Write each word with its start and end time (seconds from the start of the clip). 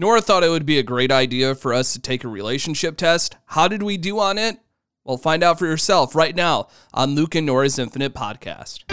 Nora 0.00 0.20
thought 0.20 0.44
it 0.44 0.48
would 0.48 0.64
be 0.64 0.78
a 0.78 0.84
great 0.84 1.10
idea 1.10 1.56
for 1.56 1.74
us 1.74 1.92
to 1.92 1.98
take 1.98 2.22
a 2.22 2.28
relationship 2.28 2.96
test. 2.96 3.36
How 3.46 3.66
did 3.66 3.82
we 3.82 3.96
do 3.96 4.20
on 4.20 4.38
it? 4.38 4.60
Well, 5.02 5.16
find 5.16 5.42
out 5.42 5.58
for 5.58 5.66
yourself 5.66 6.14
right 6.14 6.36
now 6.36 6.68
on 6.94 7.16
Luke 7.16 7.34
and 7.34 7.44
Nora's 7.44 7.80
Infinite 7.80 8.14
Podcast. 8.14 8.84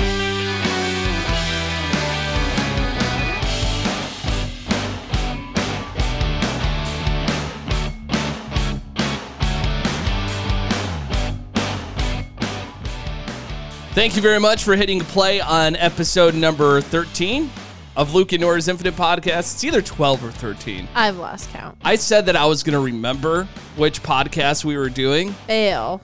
Thank 13.93 14.15
you 14.15 14.23
very 14.23 14.39
much 14.39 14.63
for 14.63 14.75
hitting 14.75 15.01
play 15.01 15.39
on 15.39 15.75
episode 15.75 16.33
number 16.33 16.81
13 16.81 17.51
of 17.95 18.13
Luke 18.13 18.33
and 18.33 18.41
Nora's 18.41 18.67
Infinite 18.67 18.95
Podcast. 18.95 19.53
It's 19.53 19.63
either 19.63 19.81
12 19.81 20.23
or 20.25 20.31
13. 20.31 20.87
I've 20.95 21.17
lost 21.17 21.49
count. 21.51 21.77
I 21.83 21.95
said 21.95 22.25
that 22.25 22.35
I 22.35 22.45
was 22.45 22.63
going 22.63 22.73
to 22.73 22.79
remember 22.79 23.47
which 23.77 24.03
podcast 24.03 24.65
we 24.65 24.77
were 24.77 24.89
doing. 24.89 25.31
Fail. 25.47 26.01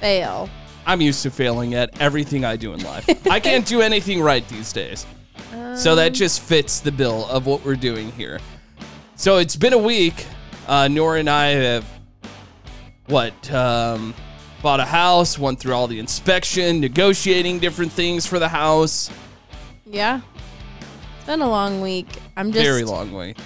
Fail. 0.00 0.48
I'm 0.86 1.00
used 1.00 1.22
to 1.24 1.30
failing 1.30 1.74
at 1.74 2.00
everything 2.00 2.44
I 2.44 2.56
do 2.56 2.72
in 2.72 2.82
life. 2.82 3.26
I 3.28 3.38
can't 3.40 3.66
do 3.66 3.80
anything 3.82 4.20
right 4.22 4.46
these 4.48 4.72
days. 4.72 5.06
so 5.76 5.94
that 5.94 6.14
just 6.14 6.40
fits 6.40 6.80
the 6.80 6.92
bill 6.92 7.26
of 7.26 7.46
what 7.46 7.64
we're 7.64 7.76
doing 7.76 8.10
here. 8.12 8.40
So 9.16 9.36
it's 9.36 9.56
been 9.56 9.74
a 9.74 9.78
week. 9.78 10.26
Uh, 10.66 10.88
Nora 10.88 11.18
and 11.20 11.28
I 11.28 11.48
have, 11.48 11.84
what, 13.06 13.52
um, 13.52 14.14
bought 14.62 14.80
a 14.80 14.84
house, 14.84 15.38
went 15.38 15.58
through 15.58 15.74
all 15.74 15.86
the 15.86 15.98
inspection, 15.98 16.80
negotiating 16.80 17.58
different 17.58 17.92
things 17.92 18.26
for 18.26 18.38
the 18.38 18.48
house. 18.48 19.10
Yeah. 19.84 20.20
Been 21.30 21.42
a 21.42 21.48
long 21.48 21.80
week. 21.80 22.08
I'm 22.36 22.50
just 22.50 22.64
Very 22.66 22.82
long 22.82 23.12
way. 23.12 23.36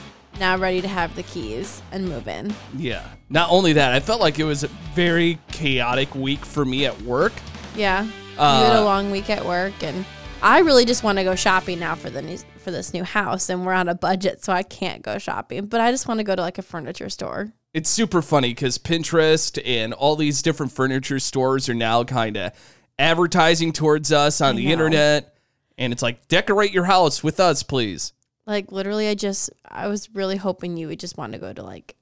now 0.41 0.57
ready 0.57 0.81
to 0.81 0.89
have 0.89 1.15
the 1.17 1.23
keys 1.23 1.83
and 1.93 2.09
move 2.09 2.29
in. 2.29 2.55
Yeah. 2.79 3.07
Not 3.29 3.51
only 3.51 3.75
that, 3.75 3.93
I 3.93 4.01
felt 4.01 4.23
like 4.23 4.39
it 4.39 4.45
was 4.45 4.65
a 4.65 4.69
very 4.95 5.39
chaotic 5.49 6.15
week 6.15 6.47
for 6.47 6.65
me 6.65 6.87
at 6.87 6.99
work. 7.03 7.35
Yeah. 7.77 8.09
Uh, 8.39 8.61
you 8.63 8.73
had 8.73 8.77
a 8.77 8.85
long 8.87 9.11
week 9.11 9.29
at 9.29 9.45
work 9.45 9.75
and 9.83 10.07
I 10.41 10.61
really 10.61 10.87
just 10.87 11.05
want 11.05 11.19
to 11.19 11.25
go 11.25 11.35
shopping 11.35 11.79
now 11.79 11.95
for 11.95 12.09
the 12.09 12.23
new 12.23 12.39
for 12.57 12.71
this 12.71 12.95
new 12.95 13.05
house 13.05 13.51
and 13.51 13.67
we're 13.67 13.75
on 13.75 13.91
a 13.91 13.95
budget 13.95 14.43
so 14.43 14.51
I 14.51 14.63
can't 14.63 15.03
go 15.03 15.19
shopping, 15.19 15.67
but 15.67 15.83
I 15.83 15.91
just 15.91 16.09
want 16.09 16.21
to 16.21 16.25
go 16.25 16.35
to 16.35 16.41
like 16.41 16.57
a 16.57 16.63
furniture 16.63 17.11
store. 17.11 17.53
It's 17.75 17.91
super 17.91 18.23
funny 18.23 18.49
because 18.49 18.79
Pinterest 18.79 19.61
and 19.63 19.93
all 19.93 20.17
these 20.17 20.41
different 20.41 20.73
furniture 20.73 21.19
stores 21.19 21.69
are 21.69 21.75
now 21.75 22.03
kind 22.03 22.39
of 22.39 22.53
advertising 22.99 23.75
towards 23.75 24.11
us 24.11 24.41
on 24.41 24.57
the 24.57 24.65
know. 24.65 24.73
internet. 24.73 25.34
And 25.77 25.93
it's 25.93 26.03
like, 26.03 26.29
decorate 26.29 26.73
your 26.73 26.85
house 26.85 27.23
with 27.23 27.41
us, 27.41 27.63
please. 27.63 28.13
Like 28.47 28.71
literally 28.71 29.09
I 29.09 29.15
just 29.15 29.51
I 29.67 29.89
was 29.89 30.15
really 30.15 30.37
hoping 30.37 30.77
you 30.77 30.89
would 30.89 31.01
just 31.01 31.17
want 31.17 31.33
to 31.33 31.39
go 31.39 31.53
to 31.53 31.63
like 31.63 31.97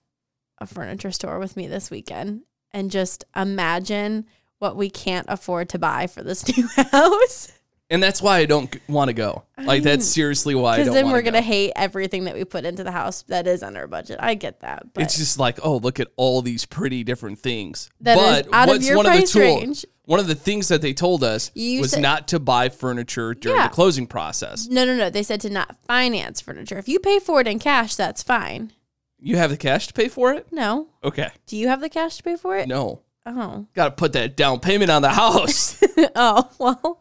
a 0.59 0.67
furniture 0.67 1.13
store 1.13 1.39
with 1.39 1.57
me 1.57 1.69
this 1.69 1.91
weekend 1.91 2.43
and 2.73 2.91
just 2.91 3.25
imagine 3.37 4.27
what 4.59 4.77
we 4.77 4.91
can't 4.91 5.27
afford 5.29 5.69
to 5.71 5.79
buy 5.79 6.07
for 6.07 6.23
this 6.23 6.47
new 6.57 6.67
house. 6.69 7.53
And 7.93 8.03
that's 8.03 8.23
why 8.23 8.39
I 8.39 8.47
don't 8.47 8.75
want 8.89 9.11
to 9.11 9.13
go. 9.13 9.45
Like, 9.59 9.83
that's 9.83 10.07
mm. 10.07 10.13
seriously 10.15 10.55
why 10.55 10.75
I 10.75 10.79
Because 10.79 10.95
then 10.95 11.11
we're 11.11 11.21
gonna 11.21 11.41
go. 11.41 11.47
hate 11.47 11.73
everything 11.77 12.25
that 12.25 12.35
we 12.35 12.45
put 12.45 12.65
into 12.65 12.83
the 12.83 12.91
house 12.91 13.23
that 13.29 13.47
is 13.47 13.63
under 13.63 13.87
budget. 13.87 14.17
I 14.19 14.35
get 14.35 14.61
that, 14.61 14.95
but 14.95 15.03
It's 15.05 15.19
just 15.19 15.39
like, 15.39 15.59
oh, 15.63 15.77
look 15.77 16.01
at 16.01 16.09
all 16.17 16.41
these 16.41 16.65
pretty 16.65 17.05
different 17.05 17.39
things. 17.39 17.91
That 18.01 18.17
is 18.17 18.47
but 18.47 18.55
out 18.55 18.69
of 18.69 18.75
what's 18.77 18.87
your 18.89 18.97
one 18.97 19.05
price 19.07 19.35
of 19.35 19.41
the 19.43 19.47
tool- 19.47 19.57
range. 19.61 19.87
One 20.07 20.19
of 20.19 20.27
the 20.27 20.35
things 20.35 20.67
that 20.69 20.81
they 20.83 20.95
told 20.95 21.23
us 21.23 21.51
You 21.55 21.81
was 21.83 21.91
said- 21.93 22.03
not 22.03 22.29
to 22.29 22.41
buy 22.41 22.71
furniture 22.71 23.35
during 23.35 23.59
Yeah. 23.59 23.69
the 23.69 23.75
closing 23.75 24.07
process. 24.07 24.67
no, 24.69 24.85
no, 24.87 24.97
no. 24.97 25.11
They 25.11 25.23
said 25.23 25.41
to 25.43 25.51
not 25.51 25.77
finance 25.87 26.41
furniture. 26.41 26.79
If 26.79 26.89
you 26.89 26.99
pay 26.99 27.19
for 27.19 27.41
it 27.43 27.47
in 27.47 27.59
cash, 27.59 27.95
that's 27.95 28.23
fine. 28.23 28.73
You 29.21 29.37
have 29.37 29.51
the 29.51 29.57
cash 29.59 29.87
to 29.87 29.93
pay 29.93 30.09
for 30.09 30.33
it? 30.33 30.47
No, 30.51 30.89
Okay. 31.05 31.29
do 31.47 31.57
you 31.59 31.69
have 31.69 31.81
the 31.83 31.89
cash 31.91 32.17
to 32.17 32.23
pay 32.23 32.37
for 32.37 32.57
it? 32.57 32.67
No. 32.67 33.03
Oh, 33.25 33.67
Got 33.75 33.85
to 33.85 33.91
put 33.93 34.15
that 34.15 34.37
down 34.37 34.59
payment 34.59 34.91
on 34.91 35.03
the 35.03 35.11
house. 35.11 35.81
oh 36.17 36.51
well. 36.59 36.99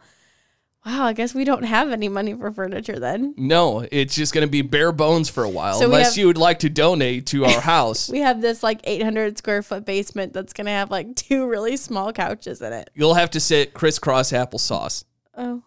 Wow, 0.86 1.06
I 1.06 1.14
guess 1.14 1.36
we 1.36 1.44
don't 1.44 1.62
have 1.64 1.92
any 1.92 2.10
money 2.10 2.34
for 2.34 2.52
furniture 2.52 2.98
then. 2.98 3.36
No, 3.38 3.86
it's 3.92 4.16
just 4.16 4.34
going 4.34 4.48
to 4.48 4.50
be 4.52 4.64
bare 4.64 4.92
bones 4.92 5.30
for 5.30 5.44
a 5.44 5.50
while, 5.50 5.76
So 5.78 5.86
unless 5.86 6.08
have- 6.16 6.18
you 6.18 6.26
would 6.26 6.40
like 6.40 6.60
to 6.60 6.70
donate 6.70 7.28
to 7.28 7.46
our 7.46 7.62
house. 7.74 8.10
We 8.10 8.20
have 8.20 8.42
this 8.42 8.64
like 8.64 8.82
800 8.84 9.38
square 9.38 9.62
foot 9.62 9.86
basement 9.86 10.34
that's 10.34 10.54
gonna 10.54 10.72
have 10.72 10.90
like 10.90 11.16
two 11.16 11.46
really 11.48 11.78
small 11.78 12.12
couches 12.12 12.62
in 12.64 12.74
it. 12.74 12.90
You'll 12.96 13.14
have 13.14 13.30
to 13.32 13.40
sit 13.40 13.76
crisscross 13.76 14.32
applesauce. 14.32 15.04
Oh, 15.38 15.62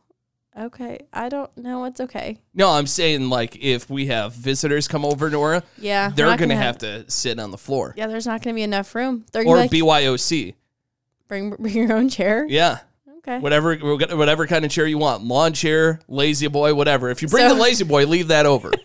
okay. 0.58 0.98
I 1.12 1.28
don't 1.28 1.56
know. 1.56 1.84
It's 1.84 2.00
okay. 2.00 2.38
No, 2.52 2.70
I'm 2.70 2.88
saying 2.88 3.28
like 3.30 3.56
if 3.62 3.88
we 3.88 4.06
have 4.06 4.32
visitors 4.32 4.88
come 4.88 5.04
over, 5.04 5.30
Nora, 5.30 5.62
Yeah, 5.78 6.10
they're 6.10 6.26
going 6.26 6.38
to 6.38 6.46
gonna 6.46 6.56
have 6.56 6.78
to 6.78 7.08
sit 7.08 7.38
on 7.38 7.52
the 7.52 7.58
floor 7.58 7.94
Yeah, 7.96 8.08
there's 8.08 8.26
not 8.26 8.42
gonna 8.42 8.54
be 8.54 8.62
enough 8.62 8.92
room. 8.96 9.26
They're 9.32 9.46
or 9.46 9.56
like, 9.58 9.70
BYOC. 9.70 10.54
bring 11.28 11.50
bring 11.50 11.74
your 11.76 11.92
own 11.92 12.08
chair. 12.08 12.44
Yeah. 12.48 12.80
Okay. 13.26 13.38
Whatever, 13.38 13.74
whatever 13.76 14.46
kind 14.46 14.66
of 14.66 14.70
chair 14.70 14.86
you 14.86 14.98
want, 14.98 15.24
lawn 15.24 15.54
chair, 15.54 15.98
lazy 16.08 16.46
boy, 16.48 16.74
whatever. 16.74 17.08
If 17.08 17.22
you 17.22 17.28
bring 17.28 17.48
So- 17.48 17.54
the 17.54 17.60
lazy 17.60 17.84
boy, 17.84 18.06
leave 18.06 18.28
that 18.28 18.46
over. 18.46 18.70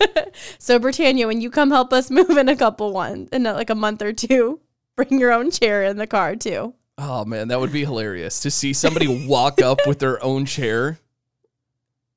So 0.57 0.79
Britannia, 0.79 1.27
when 1.27 1.41
you 1.41 1.49
come 1.49 1.69
help 1.71 1.91
us 1.91 2.09
move 2.19 2.29
in 2.29 2.47
a 2.47 2.55
couple 2.55 2.93
one 2.93 3.27
in 3.33 3.43
like 3.43 3.69
a 3.69 3.75
month 3.75 4.01
or 4.01 4.13
two, 4.13 4.61
bring 4.95 5.19
your 5.19 5.33
own 5.33 5.51
chair 5.51 5.83
in 5.83 5.97
the 5.97 6.07
car 6.07 6.35
too. 6.37 6.73
oh 6.97 7.25
man, 7.25 7.49
that 7.49 7.59
would 7.59 7.73
be 7.73 7.83
hilarious 7.83 8.39
to 8.41 8.51
see 8.51 8.71
somebody 8.71 9.25
walk 9.27 9.61
up 9.61 9.79
with 9.85 9.99
their 9.99 10.23
own 10.23 10.45
chair. 10.45 10.99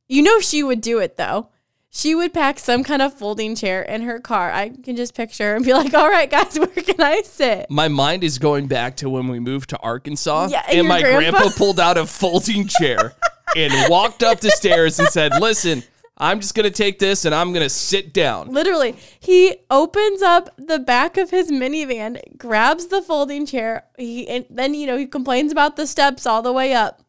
You 0.08 0.22
know 0.22 0.38
she 0.40 0.62
would 0.62 0.80
do 0.82 0.98
it 1.00 1.16
though. 1.16 1.48
She 1.94 2.14
would 2.14 2.32
pack 2.32 2.58
some 2.58 2.82
kind 2.84 3.02
of 3.02 3.12
folding 3.12 3.54
chair 3.54 3.82
in 3.82 4.00
her 4.02 4.18
car. 4.18 4.50
I 4.50 4.70
can 4.70 4.96
just 4.96 5.14
picture 5.14 5.50
her 5.50 5.56
and 5.56 5.64
be 5.64 5.74
like, 5.74 5.92
"All 5.92 6.08
right, 6.08 6.28
guys, 6.30 6.58
where 6.58 6.66
can 6.68 6.98
I 7.00 7.20
sit?" 7.20 7.66
My 7.68 7.88
mind 7.88 8.24
is 8.24 8.38
going 8.38 8.66
back 8.66 8.96
to 8.96 9.10
when 9.10 9.28
we 9.28 9.38
moved 9.38 9.68
to 9.70 9.78
Arkansas, 9.80 10.48
Yeah, 10.50 10.62
and 10.68 10.78
and 10.80 10.88
my 10.88 11.02
grandpa- 11.02 11.38
grandpa 11.38 11.50
pulled 11.58 11.78
out 11.78 11.98
a 11.98 12.06
folding 12.06 12.66
chair 12.66 13.12
and 13.54 13.90
walked 13.90 14.22
up 14.22 14.40
the 14.40 14.50
stairs 14.50 14.98
and 15.00 15.08
said, 15.08 15.32
"Listen, 15.38 15.82
I'm 16.16 16.40
just 16.40 16.54
gonna 16.54 16.70
take 16.70 16.98
this 16.98 17.26
and 17.26 17.34
I'm 17.34 17.52
gonna 17.52 17.68
sit 17.68 18.14
down." 18.14 18.48
Literally, 18.50 18.96
he 19.20 19.56
opens 19.70 20.22
up 20.22 20.48
the 20.56 20.78
back 20.78 21.18
of 21.18 21.28
his 21.28 21.50
minivan, 21.50 22.18
grabs 22.38 22.86
the 22.86 23.02
folding 23.02 23.44
chair. 23.44 23.84
He 23.98 24.26
and 24.28 24.46
then 24.48 24.72
you 24.72 24.86
know 24.86 24.96
he 24.96 25.06
complains 25.06 25.52
about 25.52 25.76
the 25.76 25.86
steps 25.86 26.24
all 26.24 26.40
the 26.40 26.52
way 26.54 26.72
up, 26.72 27.01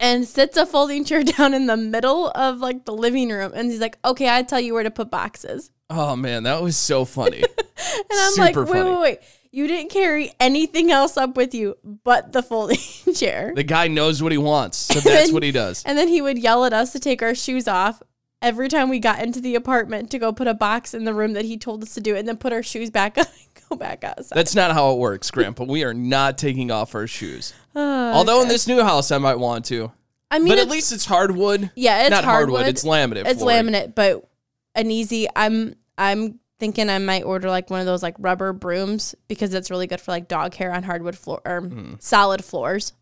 and 0.00 0.26
sits 0.26 0.56
a 0.56 0.66
folding 0.66 1.04
chair 1.04 1.22
down 1.36 1.54
in 1.54 1.66
the 1.66 1.76
middle 1.76 2.30
of 2.34 2.58
like 2.58 2.84
the 2.86 2.92
living 2.92 3.28
room. 3.28 3.52
And 3.54 3.70
he's 3.70 3.80
like, 3.80 3.98
"Okay, 4.04 4.28
I 4.34 4.42
tell 4.42 4.58
you 4.58 4.74
where 4.74 4.82
to 4.82 4.90
put 4.90 5.10
boxes." 5.10 5.70
Oh 5.88 6.16
man, 6.16 6.44
that 6.44 6.62
was 6.62 6.76
so 6.76 7.04
funny. 7.04 7.44
And 7.82 8.04
I'm 8.12 8.34
like, 8.36 8.56
"Wait, 8.56 8.68
funny. 8.68 8.90
wait, 8.90 9.00
wait! 9.00 9.18
You 9.52 9.66
didn't 9.66 9.90
carry 9.90 10.32
anything 10.38 10.90
else 10.90 11.16
up 11.16 11.34
with 11.34 11.54
you 11.54 11.76
but 12.04 12.32
the 12.32 12.42
folding 12.42 12.76
chair." 13.14 13.52
the 13.54 13.62
guy 13.62 13.88
knows 13.88 14.22
what 14.22 14.32
he 14.32 14.38
wants, 14.38 14.76
so 14.76 15.00
that's 15.00 15.32
what 15.32 15.42
he 15.42 15.50
does. 15.50 15.82
And 15.84 15.96
then 15.96 16.08
he 16.08 16.20
would 16.20 16.38
yell 16.38 16.66
at 16.66 16.74
us 16.74 16.92
to 16.92 17.00
take 17.00 17.22
our 17.22 17.34
shoes 17.34 17.66
off 17.66 18.02
every 18.42 18.68
time 18.68 18.90
we 18.90 18.98
got 18.98 19.22
into 19.22 19.40
the 19.40 19.54
apartment 19.54 20.10
to 20.10 20.18
go 20.18 20.30
put 20.32 20.46
a 20.46 20.54
box 20.54 20.92
in 20.94 21.04
the 21.04 21.14
room 21.14 21.32
that 21.32 21.44
he 21.46 21.56
told 21.56 21.82
us 21.82 21.94
to 21.94 22.00
do, 22.02 22.14
and 22.16 22.28
then 22.28 22.36
put 22.36 22.52
our 22.52 22.62
shoes 22.62 22.90
back 22.90 23.16
on 23.16 23.24
go 23.70 23.76
back 23.76 24.04
outside. 24.04 24.36
That's 24.36 24.54
not 24.54 24.72
how 24.72 24.92
it 24.92 24.98
works, 24.98 25.30
Grandpa. 25.30 25.64
We 25.64 25.84
are 25.84 25.94
not 25.94 26.36
taking 26.36 26.70
off 26.70 26.94
our 26.94 27.06
shoes. 27.06 27.54
Oh, 27.72 28.12
Although 28.12 28.42
in 28.42 28.48
this 28.48 28.66
new 28.66 28.82
house, 28.82 29.12
I 29.12 29.18
might 29.18 29.38
want 29.38 29.64
to, 29.66 29.92
I 30.28 30.40
mean, 30.40 30.48
but 30.48 30.58
at 30.58 30.68
least 30.68 30.90
it's 30.90 31.04
hardwood. 31.04 31.70
yeah, 31.76 32.00
it's 32.00 32.10
not 32.10 32.24
hardwood. 32.24 32.62
hardwood. 32.62 32.68
It's 32.68 32.84
laminate. 32.84 33.26
It's 33.26 33.42
flooring. 33.42 33.66
laminate, 33.66 33.94
but 33.94 34.28
an 34.74 34.90
easy. 34.90 35.28
I'm 35.36 35.76
I'm 35.96 36.40
thinking 36.58 36.90
I 36.90 36.98
might 36.98 37.22
order 37.22 37.48
like 37.48 37.70
one 37.70 37.78
of 37.78 37.86
those 37.86 38.02
like 38.02 38.16
rubber 38.18 38.52
brooms 38.52 39.14
because 39.28 39.54
it's 39.54 39.70
really 39.70 39.86
good 39.86 40.00
for 40.00 40.10
like 40.10 40.26
dog 40.26 40.54
hair 40.54 40.72
on 40.72 40.82
hardwood 40.82 41.16
floor 41.16 41.40
or 41.44 41.60
hmm. 41.60 41.94
solid 42.00 42.44
floors. 42.44 42.92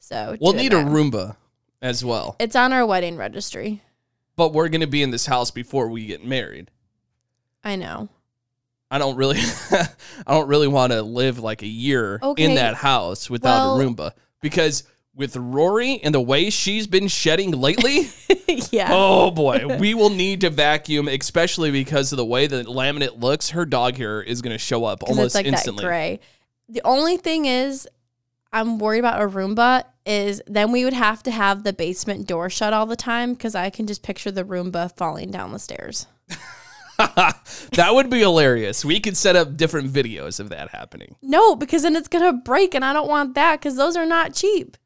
So. 0.00 0.36
We'll 0.38 0.52
need 0.52 0.74
a. 0.74 0.76
Roomba 0.76 1.36
as 1.80 2.04
well. 2.04 2.36
It's 2.38 2.56
on 2.56 2.74
our 2.74 2.84
wedding 2.84 3.16
registry. 3.16 3.80
But 4.36 4.52
we're 4.52 4.68
gonna 4.68 4.86
be 4.86 5.02
in 5.02 5.12
this 5.12 5.24
house 5.24 5.50
before 5.50 5.88
we 5.88 6.04
get 6.04 6.26
married. 6.26 6.70
I 7.62 7.76
know. 7.76 8.10
I 8.94 8.98
don't 8.98 9.16
really, 9.16 9.40
I 9.72 9.88
don't 10.28 10.46
really 10.46 10.68
want 10.68 10.92
to 10.92 11.02
live 11.02 11.40
like 11.40 11.62
a 11.62 11.66
year 11.66 12.20
Okay. 12.22 12.44
in 12.44 12.54
that 12.54 12.76
house 12.76 13.28
without 13.28 13.74
a 13.74 13.82
Roomba 13.84 14.12
because 14.40 14.84
with 15.16 15.34
Rory 15.34 15.98
and 16.04 16.14
the 16.14 16.20
way 16.20 16.48
she's 16.48 16.86
been 16.86 17.08
shedding 17.08 17.50
lately, 17.50 18.08
yeah. 18.70 18.90
oh 18.92 19.32
boy, 19.32 19.66
we 19.80 19.94
will 19.94 20.10
need 20.10 20.42
to 20.42 20.50
vacuum, 20.50 21.08
especially 21.08 21.72
because 21.72 22.12
of 22.12 22.18
the 22.18 22.24
way 22.24 22.46
the 22.46 22.62
laminate 22.62 23.20
looks. 23.20 23.50
Her 23.50 23.66
dog 23.66 23.96
hair 23.96 24.22
is 24.22 24.42
going 24.42 24.54
to 24.54 24.58
show 24.58 24.84
up 24.84 25.02
almost 25.02 25.26
it's 25.26 25.34
like 25.34 25.46
instantly. 25.46 25.82
that 25.82 25.88
gray. 25.88 26.20
The 26.68 26.82
only 26.84 27.16
thing 27.16 27.46
is, 27.46 27.88
I'm 28.52 28.78
worried 28.78 29.00
about 29.00 29.20
a 29.20 29.26
Roomba. 29.26 29.82
Is 30.06 30.40
then 30.46 30.70
we 30.70 30.84
would 30.84 30.92
have 30.92 31.20
to 31.24 31.32
have 31.32 31.64
the 31.64 31.72
basement 31.72 32.28
door 32.28 32.48
shut 32.48 32.72
all 32.72 32.86
the 32.86 32.94
time 32.94 33.34
because 33.34 33.56
I 33.56 33.70
can 33.70 33.88
just 33.88 34.04
picture 34.04 34.30
the 34.30 34.44
Roomba 34.44 34.96
falling 34.96 35.32
down 35.32 35.50
the 35.50 35.58
stairs. 35.58 36.06
that 37.72 37.90
would 37.90 38.10
be 38.10 38.20
hilarious. 38.20 38.84
We 38.84 39.00
could 39.00 39.16
set 39.16 39.36
up 39.36 39.56
different 39.56 39.92
videos 39.92 40.40
of 40.40 40.50
that 40.50 40.70
happening. 40.70 41.16
No, 41.22 41.56
because 41.56 41.82
then 41.82 41.96
it's 41.96 42.08
gonna 42.08 42.32
break, 42.32 42.74
and 42.74 42.84
I 42.84 42.92
don't 42.92 43.08
want 43.08 43.34
that 43.34 43.60
because 43.60 43.76
those 43.76 43.96
are 43.96 44.06
not 44.06 44.34
cheap. 44.34 44.76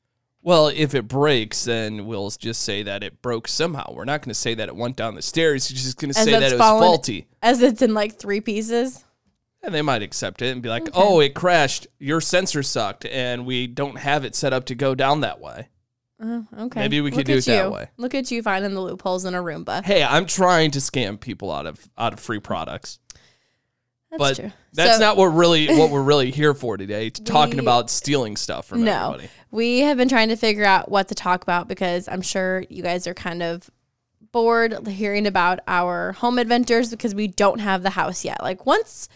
Well, 0.43 0.69
if 0.69 0.95
it 0.95 1.09
breaks, 1.09 1.65
then 1.65 2.07
we'll 2.07 2.31
just 2.31 2.63
say 2.63 2.83
that 2.85 3.03
it 3.03 3.21
broke 3.21 3.49
somehow. 3.49 3.93
We're 3.93 4.05
not 4.05 4.23
going 4.23 4.31
to 4.31 4.35
say 4.35 4.55
that 4.55 4.69
it 4.69 4.77
went 4.77 4.97
down 4.97 5.15
the 5.15 5.21
stairs. 5.21 5.71
You're 5.71 5.77
just 5.77 5.99
going 5.99 6.13
to 6.13 6.19
say 6.19 6.31
that 6.31 6.43
it 6.43 6.53
was 6.53 6.59
fallen- 6.59 6.83
faulty. 6.83 7.27
As 7.43 7.61
it's 7.61 7.83
in 7.83 7.93
like 7.93 8.19
three 8.19 8.41
pieces. 8.41 9.05
And 9.63 9.75
they 9.75 9.83
might 9.83 10.03
accept 10.03 10.41
it 10.41 10.53
and 10.53 10.63
be 10.63 10.69
like, 10.69 10.89
oh, 10.95 11.21
it 11.21 11.35
crashed. 11.35 11.89
Your 11.99 12.21
sensor 12.21 12.63
sucked, 12.63 13.05
and 13.05 13.45
we 13.45 13.67
don't 13.67 13.99
have 13.99 14.25
it 14.25 14.37
set 14.37 14.53
up 14.53 14.67
to 14.67 14.77
go 14.77 14.95
down 14.95 15.21
that 15.21 15.41
way. 15.41 15.69
Uh, 16.21 16.43
okay. 16.59 16.81
Maybe 16.81 17.01
we 17.01 17.11
could 17.11 17.19
Look 17.19 17.27
do 17.27 17.33
at 17.35 17.39
it 17.39 17.45
that 17.47 17.65
you. 17.67 17.71
way. 17.71 17.89
Look 17.97 18.15
at 18.15 18.31
you 18.31 18.43
finding 18.43 18.75
the 18.75 18.81
loopholes 18.81 19.25
in 19.25 19.35
a 19.35 19.43
Roomba. 19.43 19.85
Hey, 19.85 20.03
I'm 20.03 20.27
trying 20.27 20.73
to 20.73 20.81
scam 20.81 21.21
people 21.21 21.53
out 21.53 21.67
of 21.67 21.89
out 21.97 22.13
of 22.13 22.19
free 22.21 22.41
products. 22.41 22.99
That's 24.11 24.19
but 24.19 24.37
true. 24.37 24.53
that's 24.73 24.95
So- 24.95 25.01
not 25.01 25.17
what 25.17 25.27
really 25.27 25.69
what 25.79 25.91
we're 25.91 26.03
really 26.03 26.31
here 26.31 26.55
for 26.55 26.77
today. 26.77 27.11
Talking 27.11 27.57
We- 27.57 27.61
about 27.63 27.89
stealing 27.91 28.37
stuff 28.37 28.67
from 28.67 28.83
No. 28.85 29.11
everybody. 29.11 29.31
We 29.51 29.81
have 29.81 29.97
been 29.97 30.09
trying 30.09 30.29
to 30.31 30.37
figure 30.37 30.65
out 30.65 30.91
what 30.91 31.09
to 31.09 31.15
talk 31.15 31.43
about 31.43 31.69
because 31.69 32.09
I'm 32.09 32.23
sure 32.23 32.65
you 32.69 32.83
guys 32.83 33.07
are 33.07 33.15
kind 33.15 33.43
of 33.43 33.71
bored 34.33 34.87
hearing 34.89 35.27
about 35.27 35.61
our 35.69 36.13
home 36.13 36.39
adventures 36.39 36.91
because 36.91 37.15
we 37.15 37.29
don't 37.29 37.61
have 37.61 37.83
the 37.83 37.91
house 37.91 38.25
yet. 38.25 38.43
Like 38.43 38.67
once 38.67 39.09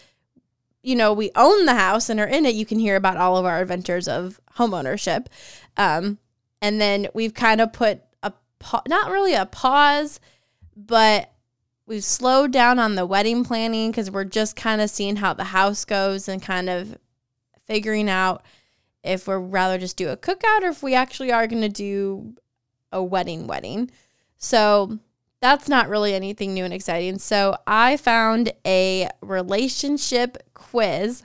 you 0.83 0.95
know 0.95 1.11
we 1.13 1.31
own 1.35 1.65
the 1.65 1.75
house 1.75 2.09
and 2.09 2.19
are 2.19 2.27
in 2.27 2.45
it, 2.45 2.55
you 2.55 2.65
can 2.65 2.79
hear 2.79 2.95
about 2.95 3.17
all 3.17 3.35
of 3.37 3.45
our 3.45 3.61
adventures 3.61 4.07
of 4.07 4.39
home 4.53 4.73
ownership. 4.73 5.27
Um, 5.75 6.17
and 6.63 6.79
then 6.79 7.09
we've 7.13 7.33
kind 7.33 7.59
of 7.59 7.73
put 7.73 8.01
a 8.23 8.31
not 8.87 9.11
really 9.11 9.33
a 9.33 9.45
pause, 9.45 10.21
but 10.77 11.29
we've 11.85 12.05
slowed 12.05 12.53
down 12.53 12.79
on 12.79 12.95
the 12.95 13.05
wedding 13.05 13.43
planning 13.43 13.91
because 13.91 14.09
we're 14.09 14.23
just 14.23 14.55
kind 14.55 14.79
of 14.79 14.89
seeing 14.89 15.17
how 15.17 15.33
the 15.33 15.43
house 15.43 15.83
goes 15.83 16.29
and 16.29 16.41
kind 16.41 16.69
of 16.69 16.97
figuring 17.67 18.09
out 18.09 18.45
if 19.03 19.27
we're 19.27 19.39
rather 19.39 19.77
just 19.77 19.97
do 19.97 20.07
a 20.07 20.15
cookout 20.15 20.61
or 20.61 20.69
if 20.69 20.81
we 20.81 20.95
actually 20.95 21.33
are 21.33 21.47
going 21.47 21.61
to 21.61 21.67
do 21.67 22.33
a 22.93 23.03
wedding 23.03 23.45
wedding. 23.45 23.91
So 24.37 24.99
that's 25.41 25.67
not 25.67 25.89
really 25.89 26.13
anything 26.13 26.53
new 26.53 26.63
and 26.63 26.73
exciting. 26.73 27.19
So 27.19 27.57
I 27.67 27.97
found 27.97 28.53
a 28.65 29.09
relationship 29.21 30.37
quiz. 30.53 31.23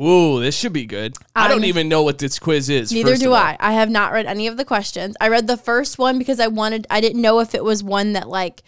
Ooh, 0.00 0.40
this 0.40 0.56
should 0.56 0.72
be 0.72 0.86
good. 0.86 1.16
I 1.34 1.48
don't 1.48 1.64
even 1.64 1.88
know 1.88 2.02
what 2.02 2.18
this 2.18 2.38
quiz 2.38 2.68
is. 2.68 2.92
Neither 2.92 3.16
do. 3.16 3.32
I. 3.32 3.56
I 3.58 3.72
have 3.72 3.90
not 3.90 4.12
read 4.12 4.26
any 4.26 4.46
of 4.46 4.56
the 4.56 4.64
questions. 4.64 5.16
I 5.20 5.28
read 5.28 5.46
the 5.46 5.56
first 5.56 5.98
one 5.98 6.18
because 6.18 6.38
I 6.38 6.46
wanted 6.46 6.86
I 6.90 7.00
didn't 7.00 7.20
know 7.20 7.40
if 7.40 7.54
it 7.54 7.64
was 7.64 7.82
one 7.82 8.12
that 8.12 8.28
like 8.28 8.62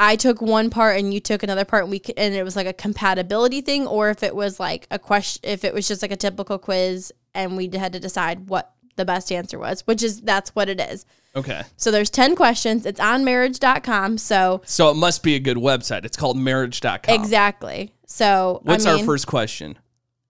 I 0.00 0.16
took 0.16 0.40
one 0.40 0.70
part 0.70 0.98
and 0.98 1.14
you 1.14 1.20
took 1.20 1.42
another 1.42 1.64
part 1.64 1.84
and 1.84 1.90
we 1.90 1.98
could, 2.00 2.18
and 2.18 2.34
it 2.34 2.42
was 2.42 2.56
like 2.56 2.66
a 2.66 2.72
compatibility 2.72 3.60
thing 3.60 3.86
or 3.86 4.10
if 4.10 4.22
it 4.22 4.34
was 4.34 4.58
like 4.58 4.86
a 4.90 4.98
question 4.98 5.40
if 5.44 5.64
it 5.64 5.72
was 5.74 5.86
just 5.86 6.02
like 6.02 6.12
a 6.12 6.16
typical 6.16 6.58
quiz 6.58 7.12
and 7.34 7.56
we 7.56 7.70
had 7.74 7.92
to 7.92 8.00
decide 8.00 8.48
what 8.48 8.72
the 8.96 9.04
best 9.04 9.30
answer 9.30 9.58
was, 9.58 9.86
which 9.86 10.02
is 10.02 10.20
that's 10.20 10.50
what 10.56 10.68
it 10.68 10.80
is. 10.80 11.06
Okay. 11.36 11.62
So 11.76 11.92
there's 11.92 12.10
10 12.10 12.34
questions. 12.34 12.84
It's 12.84 12.98
on 13.00 13.24
marriage.com. 13.24 14.18
So 14.18 14.60
So 14.64 14.90
it 14.90 14.94
must 14.94 15.22
be 15.22 15.36
a 15.36 15.40
good 15.40 15.56
website. 15.56 16.04
It's 16.04 16.16
called 16.16 16.36
marriage.com. 16.36 17.14
exactly. 17.14 17.92
So 18.06 18.60
What's 18.64 18.86
I 18.86 18.98
our 18.98 19.04
first 19.04 19.26
question? 19.26 19.78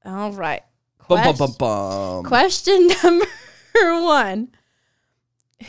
All 0.09 0.33
right. 0.33 0.63
Bum, 1.07 1.23
bum, 1.23 1.37
bum, 1.37 1.53
bum. 1.59 2.25
Question 2.25 2.89
number 3.03 3.27
one. 3.75 4.49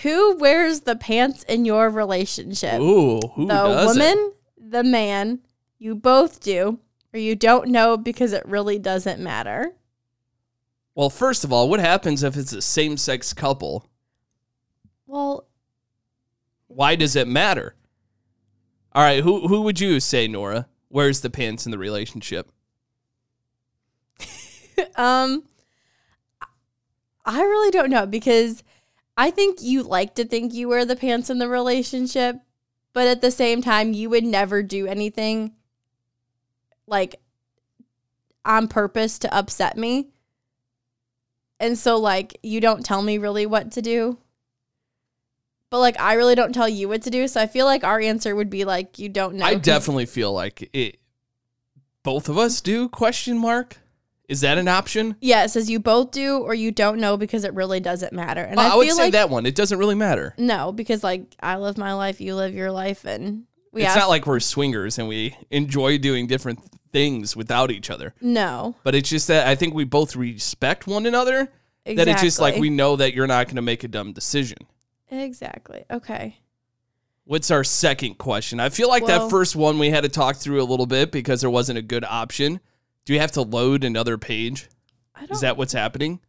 Who 0.02 0.38
wears 0.38 0.82
the 0.82 0.96
pants 0.96 1.44
in 1.44 1.66
your 1.66 1.90
relationship? 1.90 2.80
Ooh, 2.80 3.20
who 3.36 3.48
the 3.48 3.54
does 3.54 3.98
it? 3.98 4.00
woman, 4.00 4.34
the 4.58 4.84
man, 4.84 5.40
you 5.78 5.96
both 5.96 6.40
do, 6.42 6.80
or 7.14 7.20
you 7.20 7.36
don't 7.36 7.70
know 7.70 7.98
because 7.98 8.32
it 8.34 8.46
really 8.46 8.80
doesn't 8.80 9.20
matter. 9.20 9.74
Well, 10.96 11.10
first 11.10 11.44
of 11.44 11.52
all, 11.52 11.70
what 11.70 11.80
happens 11.80 12.24
if 12.24 12.38
it's 12.38 12.54
a 12.54 12.62
same-sex 12.62 13.34
couple? 13.34 13.86
Well, 15.08 15.48
Why 16.68 16.96
does 16.96 17.16
it 17.16 17.28
matter? 17.28 17.76
All 18.94 19.04
right, 19.04 19.24
who 19.24 19.48
who 19.48 19.62
would 19.62 19.80
you 19.80 20.00
say, 20.00 20.28
Nora? 20.28 20.68
Where's 20.90 21.22
the 21.22 21.30
pants 21.30 21.66
in 21.66 21.72
the 21.72 21.78
relationship? 21.78 22.52
um 24.96 25.44
I 27.26 27.42
really 27.42 27.72
don't 27.72 27.92
know 27.92 28.06
because 28.06 28.64
I 29.16 29.32
think 29.32 29.62
you 29.62 29.84
like 29.84 30.16
to 30.16 30.26
think 30.26 30.54
you 30.54 30.70
wear 30.70 30.86
the 30.86 30.96
pants 30.96 31.30
in 31.30 31.40
the 31.40 31.48
relationship, 31.50 32.38
but 32.94 33.06
at 33.08 33.22
the 33.22 33.32
same 33.32 33.62
time 33.62 33.94
you 33.94 34.10
would 34.10 34.24
never 34.24 34.64
do 34.64 34.88
anything 34.88 35.54
like 36.88 37.20
on 38.46 38.68
purpose 38.68 39.20
to 39.20 39.36
upset 39.36 39.78
me. 39.78 40.08
And 41.60 41.78
so 41.78 41.98
like 41.98 42.40
you 42.42 42.62
don't 42.62 42.86
tell 42.86 43.02
me 43.02 43.18
really 43.18 43.46
what 43.46 43.72
to 43.74 43.82
do. 43.82 44.18
But 45.70 45.80
like 45.80 46.00
I 46.00 46.14
really 46.14 46.36
don't 46.36 46.54
tell 46.54 46.70
you 46.70 46.90
what 46.90 47.04
to 47.04 47.12
do, 47.12 47.28
so 47.28 47.40
I 47.40 47.48
feel 47.48 47.66
like 47.66 47.84
our 47.84 48.00
answer 48.00 48.36
would 48.36 48.50
be 48.50 48.66
like 48.66 48.98
you 48.98 49.10
don't 49.10 49.36
know. 49.36 49.46
I 49.46 49.56
definitely 49.56 50.08
feel 50.08 50.34
like 50.34 50.68
it. 50.74 50.98
Both 52.02 52.30
of 52.30 52.38
us 52.38 52.62
do? 52.62 52.90
Question 52.90 53.38
mark. 53.38 53.78
Is 54.30 54.42
that 54.42 54.60
an 54.60 54.68
option? 54.68 55.16
Yeah, 55.22 55.44
it 55.44 55.50
says 55.50 55.72
you 55.72 55.80
both 55.80 56.12
do 56.12 56.38
or 56.38 56.54
you 56.54 56.72
don't 56.72 57.00
know 57.00 57.18
because 57.18 57.44
it 57.44 57.54
really 57.56 57.80
doesn't 57.80 58.14
matter. 58.14 58.44
And 58.44 58.60
I, 58.60 58.74
I, 58.74 58.76
would 58.76 58.88
say 58.92 59.04
like 59.06 59.12
that 59.14 59.32
one. 59.32 59.48
It 59.48 59.56
doesn't 59.56 59.80
really 59.80 59.96
matter. 59.96 60.36
No, 60.38 60.72
because 60.72 61.04
like 61.04 61.24
I 61.42 61.58
live 61.58 61.80
my 61.80 61.94
life, 61.94 62.22
you 62.22 62.36
live 62.36 62.54
your 62.54 62.72
life, 62.72 63.06
and 63.06 63.46
we 63.72 63.82
it's 63.82 63.90
ask, 63.90 63.98
not 63.98 64.10
like 64.10 64.28
we're 64.28 64.40
swingers 64.40 65.00
and 65.00 65.08
we 65.08 65.36
enjoy 65.50 65.98
doing 65.98 66.28
different 66.28 66.60
things 66.92 67.36
without 67.36 67.72
each 67.72 67.90
other. 67.90 68.14
no, 68.22 68.76
But 68.84 68.94
it's 68.94 69.10
just 69.10 69.28
that 69.30 69.48
I 69.48 69.56
think 69.56 69.74
we 69.74 69.84
both 69.84 70.16
respect 70.16 70.86
one 70.86 71.08
another. 71.08 71.52
exactly. 71.84 71.96
That 71.96 72.08
it's 72.08 72.22
just 72.22 72.40
like 72.40 72.56
we 72.58 72.70
know 72.70 72.98
that 72.98 73.16
you're 73.16 73.28
not 73.28 73.48
going 73.48 73.56
to 73.56 73.64
make 73.64 73.84
a 73.84 73.88
dumb 73.88 74.14
decision. 74.14 74.60
exactly 75.10 75.86
okay. 75.90 76.38
What's 77.26 77.52
our 77.52 77.64
second 77.64 78.20
question? 78.20 78.60
I 78.60 78.70
feel 78.70 78.90
like 78.90 79.06
that 79.06 79.30
first 79.30 79.56
one 79.56 79.78
we 79.78 79.90
had 79.92 80.02
to 80.02 80.10
talk 80.10 80.36
through 80.36 80.62
a 80.62 80.66
little 80.66 80.88
bit 80.88 81.12
because 81.12 81.42
there 81.42 81.50
wasn't 81.50 81.78
a 81.78 81.84
good 81.84 82.04
option. 82.04 82.60
Do 83.10 83.16
you 83.16 83.22
have 83.22 83.32
to 83.32 83.42
load 83.42 83.84
another 83.84 84.20
page? 84.20 84.70
I 85.16 85.22
don't. 85.22 85.32
Is 85.32 85.42
that 85.42 85.58
what's 85.58 85.74
happening? 85.74 86.20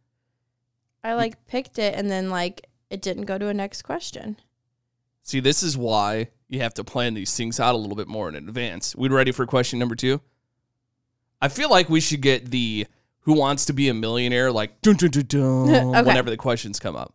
I 1.03 1.13
like 1.13 1.45
picked 1.45 1.77
it 1.77 1.93
and 1.93 2.09
then 2.09 2.31
like 2.31 2.65
it 2.89 3.03
didn't 3.03 3.25
go 3.25 3.37
to 3.37 3.49
a 3.49 3.53
next 3.53 3.83
question. 3.83 4.37
See, 5.21 5.39
this 5.41 5.61
is 5.61 5.77
why 5.77 6.29
you 6.49 6.59
have 6.61 6.73
to 6.73 6.83
plan 6.83 7.13
these 7.13 7.37
things 7.37 7.59
out 7.59 7.75
a 7.75 7.77
little 7.77 7.95
bit 7.95 8.07
more 8.07 8.29
in 8.29 8.33
advance. 8.33 8.95
We 8.95 9.09
ready 9.09 9.31
for 9.31 9.45
question 9.45 9.77
number 9.77 9.93
two? 9.93 10.21
I 11.39 11.49
feel 11.49 11.69
like 11.69 11.87
we 11.87 12.01
should 12.01 12.21
get 12.21 12.49
the 12.49 12.87
who 13.19 13.33
wants 13.33 13.65
to 13.65 13.73
be 13.73 13.87
a 13.87 13.93
millionaire 13.93 14.51
like 14.51 14.81
dun, 14.81 14.95
dun, 14.95 15.11
dun, 15.11 15.25
dun, 15.27 15.69
Okay. 15.97 16.01
whenever 16.01 16.31
the 16.31 16.35
questions 16.35 16.79
come 16.79 16.95
up. 16.95 17.13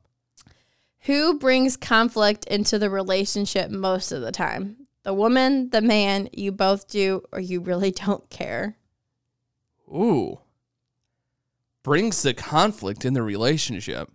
Who 1.07 1.41
brings 1.41 1.77
conflict 1.77 2.45
into 2.45 2.79
the 2.79 2.89
relationship 2.89 3.73
most 3.73 4.13
of 4.13 4.23
the 4.23 4.31
time? 4.31 4.87
The 5.03 5.13
woman, 5.13 5.71
the 5.71 5.83
man, 5.83 6.29
you 6.33 6.53
both 6.53 6.87
do, 6.87 7.25
or 7.33 7.41
you 7.41 7.59
really 7.59 7.91
don't 8.07 8.31
care. 8.31 8.77
Ooh. 9.89 10.41
Brings 11.83 12.23
the 12.23 12.35
conflict 12.35 13.05
in 13.05 13.15
the 13.15 13.23
relationship. 13.23 14.11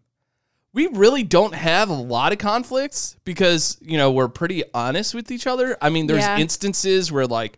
We 0.74 0.88
really 0.88 1.24
don't 1.24 1.54
have 1.56 1.90
a 1.90 1.94
lot 1.94 2.32
of 2.32 2.38
conflicts 2.38 3.16
because, 3.26 3.78
you 3.82 3.98
know, 3.98 4.12
we're 4.12 4.28
pretty 4.30 4.64
honest 4.74 5.14
with 5.14 5.32
each 5.32 5.48
other. 5.48 5.78
I 5.82 5.90
mean, 5.90 6.08
there's 6.08 6.22
Yeah. 6.24 6.38
instances 6.38 7.12
where 7.12 7.28
like 7.28 7.58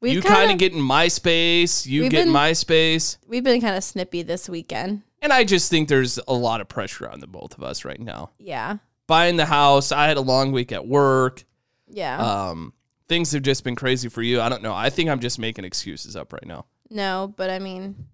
We've 0.00 0.14
you 0.14 0.22
kind 0.22 0.50
of 0.50 0.58
get 0.58 0.72
in 0.72 0.80
my 0.80 1.08
space, 1.08 1.86
you 1.86 2.02
We've 2.02 2.10
get 2.10 2.20
in 2.20 2.26
been- 2.26 2.32
my 2.34 2.52
space. 2.52 3.18
We've 3.26 3.44
been 3.44 3.60
kind 3.60 3.76
of 3.76 3.84
snippy 3.84 4.22
this 4.22 4.48
weekend. 4.48 5.02
And 5.22 5.32
I 5.32 5.44
just 5.44 5.70
think 5.70 5.88
there's 5.88 6.18
a 6.28 6.34
lot 6.34 6.60
of 6.60 6.68
pressure 6.68 7.08
on 7.08 7.20
the 7.20 7.26
both 7.26 7.56
of 7.56 7.64
us 7.64 7.84
right 7.84 8.00
now. 8.00 8.30
Yeah, 8.38 8.76
Buying 9.06 9.36
the 9.36 9.46
house, 9.46 9.92
I 9.92 10.06
had 10.08 10.16
a 10.16 10.20
long 10.20 10.52
week 10.52 10.72
at 10.72 10.86
work. 10.86 11.44
yeah. 11.88 12.18
Um, 12.50 12.72
things 13.08 13.32
have 13.32 13.42
just 13.42 13.64
been 13.64 13.76
crazy 13.76 14.08
for 14.08 14.20
you. 14.20 14.40
I 14.40 14.48
don't 14.48 14.62
know. 14.62 14.74
I 14.74 14.90
think 14.90 15.08
I'm 15.08 15.20
just 15.20 15.38
making 15.38 15.64
excuses 15.64 16.16
up 16.16 16.32
right 16.32 16.44
now. 16.44 16.66
No, 16.90 17.32
but 17.36 17.50
I 17.50 17.58
mean, 17.58 18.06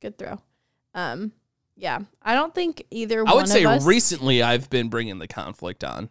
good 0.00 0.18
throw. 0.18 0.40
Um, 0.94 1.32
yeah, 1.76 2.00
I 2.22 2.34
don't 2.34 2.54
think 2.54 2.84
either. 2.90 3.26
I 3.26 3.34
would 3.34 3.48
say 3.48 3.64
us, 3.64 3.84
recently 3.84 4.42
I've 4.42 4.68
been 4.68 4.88
bringing 4.88 5.18
the 5.18 5.28
conflict 5.28 5.84
on. 5.84 6.10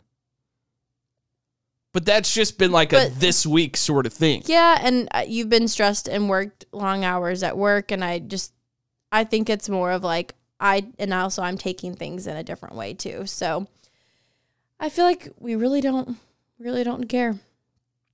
But 1.94 2.06
that's 2.06 2.34
just 2.34 2.58
been 2.58 2.72
like 2.72 2.94
a 2.94 3.10
this 3.10 3.46
week 3.46 3.75
sort 3.75 4.06
of 4.06 4.13
thing. 4.13 4.44
Yeah, 4.46 4.77
and 4.82 5.08
uh, 5.12 5.25
you've 5.27 5.50
been 5.50 5.67
stressed 5.67 6.08
and 6.08 6.29
worked 6.29 6.65
long 6.72 7.03
hours 7.03 7.44
at 7.44 7.58
work, 7.58 7.91
and 7.91 8.03
I 8.03 8.20
just, 8.20 8.53
I 9.12 9.24
think 9.24 9.50
it's 9.50 9.67
more 9.67 9.91
of 9.91 10.03
like 10.03 10.36
I, 10.60 10.86
and 11.00 11.13
also 11.13 11.41
I'm 11.41 11.58
taking 11.58 11.96
things 11.96 12.27
in 12.27 12.38
a 12.38 12.44
different 12.44 12.75
way 12.75 12.94
too. 12.94 13.25
So, 13.25 13.67
I 14.79 14.89
feel 14.89 15.06
like 15.06 15.29
we 15.39 15.56
really 15.56 15.82
don't, 15.82 16.17
really 16.60 16.84
don't 16.84 17.06
care. 17.06 17.36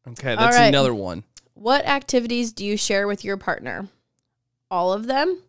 Okay, 0.07 0.35
that's 0.35 0.55
right. 0.55 0.67
another 0.67 0.95
one. 0.95 1.23
What 1.53 1.85
activities 1.85 2.51
do 2.51 2.65
you 2.65 2.77
share 2.77 3.07
with 3.07 3.23
your 3.23 3.37
partner? 3.37 3.87
All 4.71 4.91
of 4.91 5.07
them? 5.07 5.41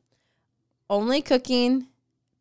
Only 0.90 1.22
cooking, 1.22 1.86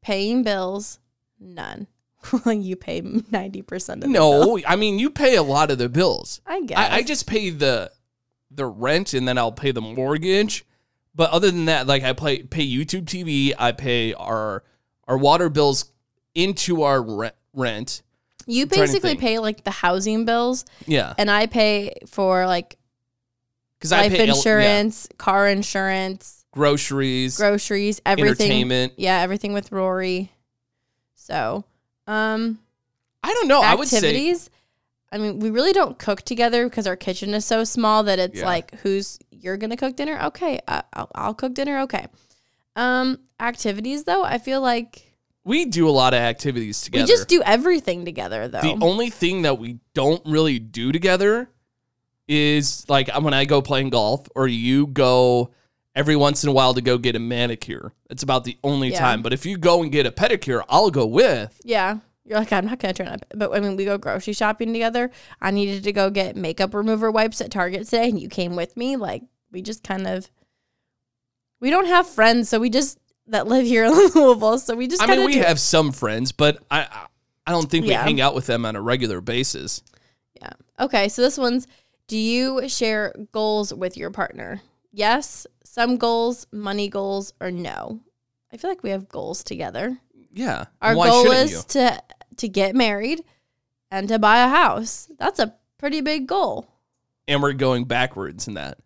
paying 0.02 0.44
bills, 0.44 1.00
none. 1.40 1.88
Well, 2.46 2.54
you 2.56 2.78
pay 2.78 3.02
ninety 3.32 3.62
percent 3.62 4.02
of 4.04 4.10
the 4.10 4.14
bill. 4.14 4.58
No, 4.58 4.64
I 4.66 4.78
mean 4.78 4.98
you 4.98 5.10
pay 5.10 5.36
a 5.36 5.44
lot 5.44 5.72
of 5.72 5.78
the 5.78 5.90
bills. 5.90 6.40
I 6.48 6.62
guess. 6.62 6.78
I, 6.78 6.98
I 6.98 7.04
just 7.04 7.28
pay 7.28 7.50
the 7.50 7.92
the 8.50 8.66
rent 8.66 9.14
and 9.14 9.28
then 9.28 9.38
I'll 9.38 9.52
pay 9.52 9.72
the 9.72 9.82
mortgage. 9.82 10.66
But 11.14 11.32
other 11.32 11.52
than 11.52 11.66
that, 11.66 11.86
like 11.86 12.04
I 12.04 12.14
pay 12.14 12.44
pay 12.44 12.66
YouTube 12.66 13.06
TV, 13.06 13.54
I 13.58 13.74
pay 13.74 14.14
our 14.14 14.64
our 15.06 15.18
water 15.18 15.50
bills 15.50 15.92
into 16.34 16.84
our 16.84 17.02
re- 17.02 17.32
rent. 17.54 18.02
You 18.46 18.68
basically 18.68 19.16
pay 19.16 19.40
like 19.40 19.64
the 19.64 19.72
housing 19.72 20.24
bills, 20.26 20.66
Yeah, 20.86 21.14
and 21.18 21.30
I 21.30 21.46
pay 21.48 21.96
for 22.08 22.46
like 22.46 22.78
because 23.84 23.92
I 23.92 24.04
life 24.04 24.14
pay 24.14 24.20
el- 24.20 24.28
yeah, 24.28 24.34
insurance, 24.36 25.10
car 25.18 25.50
insurance, 25.50 26.46
groceries, 26.54 27.36
groceries, 27.36 28.00
everything. 28.06 28.30
entertainment. 28.30 28.94
Yeah, 28.96 29.20
everything 29.20 29.52
with 29.52 29.74
Rory. 29.74 30.32
So, 31.16 31.66
um, 32.08 32.60
I 33.22 33.34
don't 33.34 33.50
know. 33.50 33.62
I 33.62 33.76
would 33.76 33.90
say 33.90 33.98
activities. 33.98 34.50
I 35.12 35.18
mean, 35.18 35.40
we 35.40 35.50
really 35.50 35.74
don't 35.74 36.00
cook 36.00 36.22
together 36.22 36.64
because 36.70 36.88
our 36.88 36.96
kitchen 36.96 37.34
is 37.34 37.44
so 37.44 37.66
small 37.66 38.04
that 38.04 38.20
it's 38.20 38.40
Yeah. 38.40 38.46
like, 38.46 38.74
who's 38.80 39.20
you're 39.32 39.58
gonna 39.58 39.76
cook 39.76 39.98
dinner? 39.98 40.18
Okay, 40.28 40.62
I, 40.66 40.84
I'll, 40.94 41.12
I'll 41.14 41.34
cook 41.34 41.54
dinner. 41.54 41.82
Okay. 41.82 42.08
Um, 42.78 43.20
activities 43.38 44.06
though, 44.06 44.24
I 44.24 44.38
feel 44.38 44.62
like 44.62 45.12
we 45.44 45.66
do 45.66 45.90
a 45.90 45.92
lot 45.92 46.14
of 46.14 46.22
activities 46.22 46.80
together. 46.80 47.04
we 47.04 47.08
just 47.08 47.28
do 47.28 47.44
everything 47.46 48.06
together 48.06 48.48
though. 48.48 48.62
The 48.62 48.78
only 48.82 49.10
thing 49.10 49.42
that 49.42 49.60
we 49.60 49.80
don't 49.94 50.22
really 50.26 50.58
do 50.58 50.94
together 50.94 51.50
is 52.28 52.88
like 52.90 53.10
when 53.22 53.34
I 53.34 53.46
go 53.46 53.62
playing 53.62 53.90
golf 53.90 54.28
or 54.36 54.48
you 54.48 54.88
go 54.88 55.52
every 55.96 56.16
once 56.16 56.44
in 56.44 56.50
a 56.50 56.54
while 56.54 56.74
to 56.74 56.82
go 56.82 56.98
get 56.98 57.16
a 57.16 57.20
manicure. 57.20 57.94
It's 58.10 58.24
about 58.24 58.44
the 58.46 58.58
only 58.64 58.90
Yeah. 58.92 59.00
time. 59.00 59.22
But 59.22 59.34
if 59.34 59.46
you 59.46 59.58
go 59.58 59.84
and 59.84 59.92
get 59.92 60.06
a 60.06 60.12
pedicure, 60.12 60.64
I'll 60.70 60.90
go 60.90 61.06
with. 61.06 61.60
yeah, 61.64 61.98
you're 62.26 62.40
like, 62.40 62.52
I'm 62.54 62.66
not 62.66 62.80
gonna 62.80 62.94
turn 62.94 63.08
up. 63.10 63.26
But 63.36 63.54
I 63.54 63.60
mean, 63.60 63.76
we 63.76 63.86
go 63.86 63.98
grocery 63.98 64.34
shopping 64.34 64.72
together. 64.74 65.12
I 65.42 65.52
needed 65.52 65.84
to 65.84 65.92
go 65.92 66.10
get 66.10 66.36
makeup 66.36 66.74
remover 66.74 67.12
wipes 67.12 67.42
at 67.42 67.52
Target 67.52 67.86
today, 67.86 68.10
and 68.10 68.20
you 68.20 68.30
came 68.30 68.56
with 68.56 68.76
me. 68.78 68.96
Like, 68.96 69.24
we 69.52 69.62
just 69.62 69.84
kind 69.84 70.08
of, 70.08 70.30
we 71.60 71.70
don't 71.70 71.86
have 71.88 72.08
friends, 72.10 72.50
so 72.50 72.60
we 72.60 72.70
just 72.70 72.98
that 73.28 73.48
live 73.48 73.66
here 73.66 73.86
in 73.86 73.92
Louisville. 74.16 74.58
So 74.60 74.76
we 74.76 74.88
just. 74.88 75.02
I 75.02 75.08
mean, 75.08 75.26
we 75.26 75.36
have 75.38 75.60
some 75.60 75.92
friends, 75.92 76.32
but 76.32 76.58
I 76.72 76.82
I- 76.82 77.08
I 77.46 77.52
don't 77.52 77.70
think 77.70 77.84
we 77.84 77.92
Yeah. 77.92 78.04
hang 78.04 78.22
out 78.22 78.36
with 78.36 78.46
them 78.48 78.66
on 78.66 78.78
a 78.78 78.82
regular 78.82 79.20
basis. 79.20 79.84
Yeah. 80.42 80.52
Okay. 80.80 81.10
So 81.10 81.22
this 81.22 81.38
one's 81.38 81.68
do 82.08 82.18
you 82.18 82.68
share 82.70 83.14
goals 83.32 83.74
with 83.74 83.98
your 83.98 84.12
partner? 84.12 84.62
Yes. 84.92 85.48
Some 85.64 85.98
goals, 85.98 86.46
money 86.52 86.88
goals, 86.90 87.34
or 87.42 87.50
no? 87.52 88.00
I 88.52 88.58
feel 88.58 88.70
like 88.70 88.84
we 88.84 88.92
have 88.92 89.10
goals 89.10 89.44
together. 89.44 89.98
Yeah. 90.32 90.66
Our 90.82 90.96
Why 90.96 91.10
goal 91.10 91.32
is 91.32 91.52
you? 91.52 91.62
to 91.70 92.04
to 92.38 92.48
get 92.48 92.76
married 92.76 93.24
and 93.92 94.08
to 94.10 94.20
buy 94.20 94.44
a 94.44 94.48
house. 94.50 95.10
That's 95.18 95.40
a 95.40 95.56
pretty 95.78 96.02
big 96.02 96.28
goal. 96.28 96.68
and 97.28 97.42
we're 97.42 97.54
going 97.54 97.86
backwards 97.86 98.48
in 98.48 98.56
that. 98.56 98.78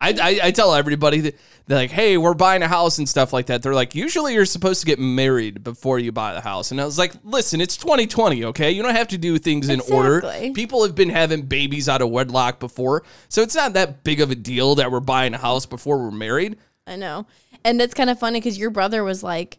I, 0.00 0.10
I, 0.10 0.40
I 0.44 0.50
tell 0.52 0.74
everybody 0.74 1.20
that 1.22 1.36
they're 1.66 1.76
like, 1.76 1.90
hey, 1.90 2.16
we're 2.16 2.34
buying 2.34 2.62
a 2.62 2.68
house 2.68 2.98
and 2.98 3.08
stuff 3.08 3.32
like 3.32 3.46
that. 3.46 3.62
They're 3.62 3.74
like, 3.74 3.94
usually 3.94 4.34
you're 4.34 4.46
supposed 4.46 4.80
to 4.80 4.86
get 4.86 4.98
married 4.98 5.64
before 5.64 5.98
you 5.98 6.12
buy 6.12 6.34
the 6.34 6.40
house. 6.40 6.70
And 6.70 6.80
I 6.80 6.84
was 6.84 6.98
like, 6.98 7.12
listen, 7.24 7.60
it's 7.60 7.76
2020, 7.76 8.44
okay? 8.46 8.70
You 8.70 8.82
don't 8.82 8.94
have 8.94 9.08
to 9.08 9.18
do 9.18 9.38
things 9.38 9.68
in 9.68 9.80
order. 9.92 10.22
People 10.54 10.84
have 10.84 10.94
been 10.94 11.10
having 11.10 11.42
babies 11.42 11.88
out 11.88 12.00
of 12.00 12.10
wedlock 12.10 12.60
before. 12.60 13.02
So 13.28 13.42
it's 13.42 13.56
not 13.56 13.72
that 13.72 14.04
big 14.04 14.20
of 14.20 14.30
a 14.30 14.36
deal 14.36 14.76
that 14.76 14.90
we're 14.90 15.00
buying 15.00 15.34
a 15.34 15.38
house 15.38 15.66
before 15.66 15.98
we're 15.98 16.10
married. 16.12 16.58
I 16.86 16.96
know. 16.96 17.26
And 17.64 17.82
it's 17.82 17.94
kind 17.94 18.08
of 18.08 18.18
funny 18.18 18.40
because 18.40 18.56
your 18.56 18.70
brother 18.70 19.02
was 19.04 19.22
like, 19.22 19.58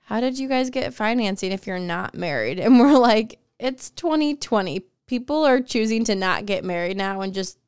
How 0.00 0.20
did 0.20 0.38
you 0.38 0.48
guys 0.48 0.70
get 0.70 0.94
financing 0.94 1.52
if 1.52 1.66
you're 1.66 1.78
not 1.78 2.14
married? 2.14 2.58
And 2.64 2.80
we're 2.80 2.98
like, 2.98 3.38
It's 3.60 3.90
2020. 3.90 4.82
People 5.06 5.44
are 5.44 5.60
choosing 5.60 6.04
to 6.04 6.14
not 6.14 6.46
get 6.46 6.64
married 6.64 6.96
now 6.96 7.20
and 7.20 7.34
just 7.34 7.58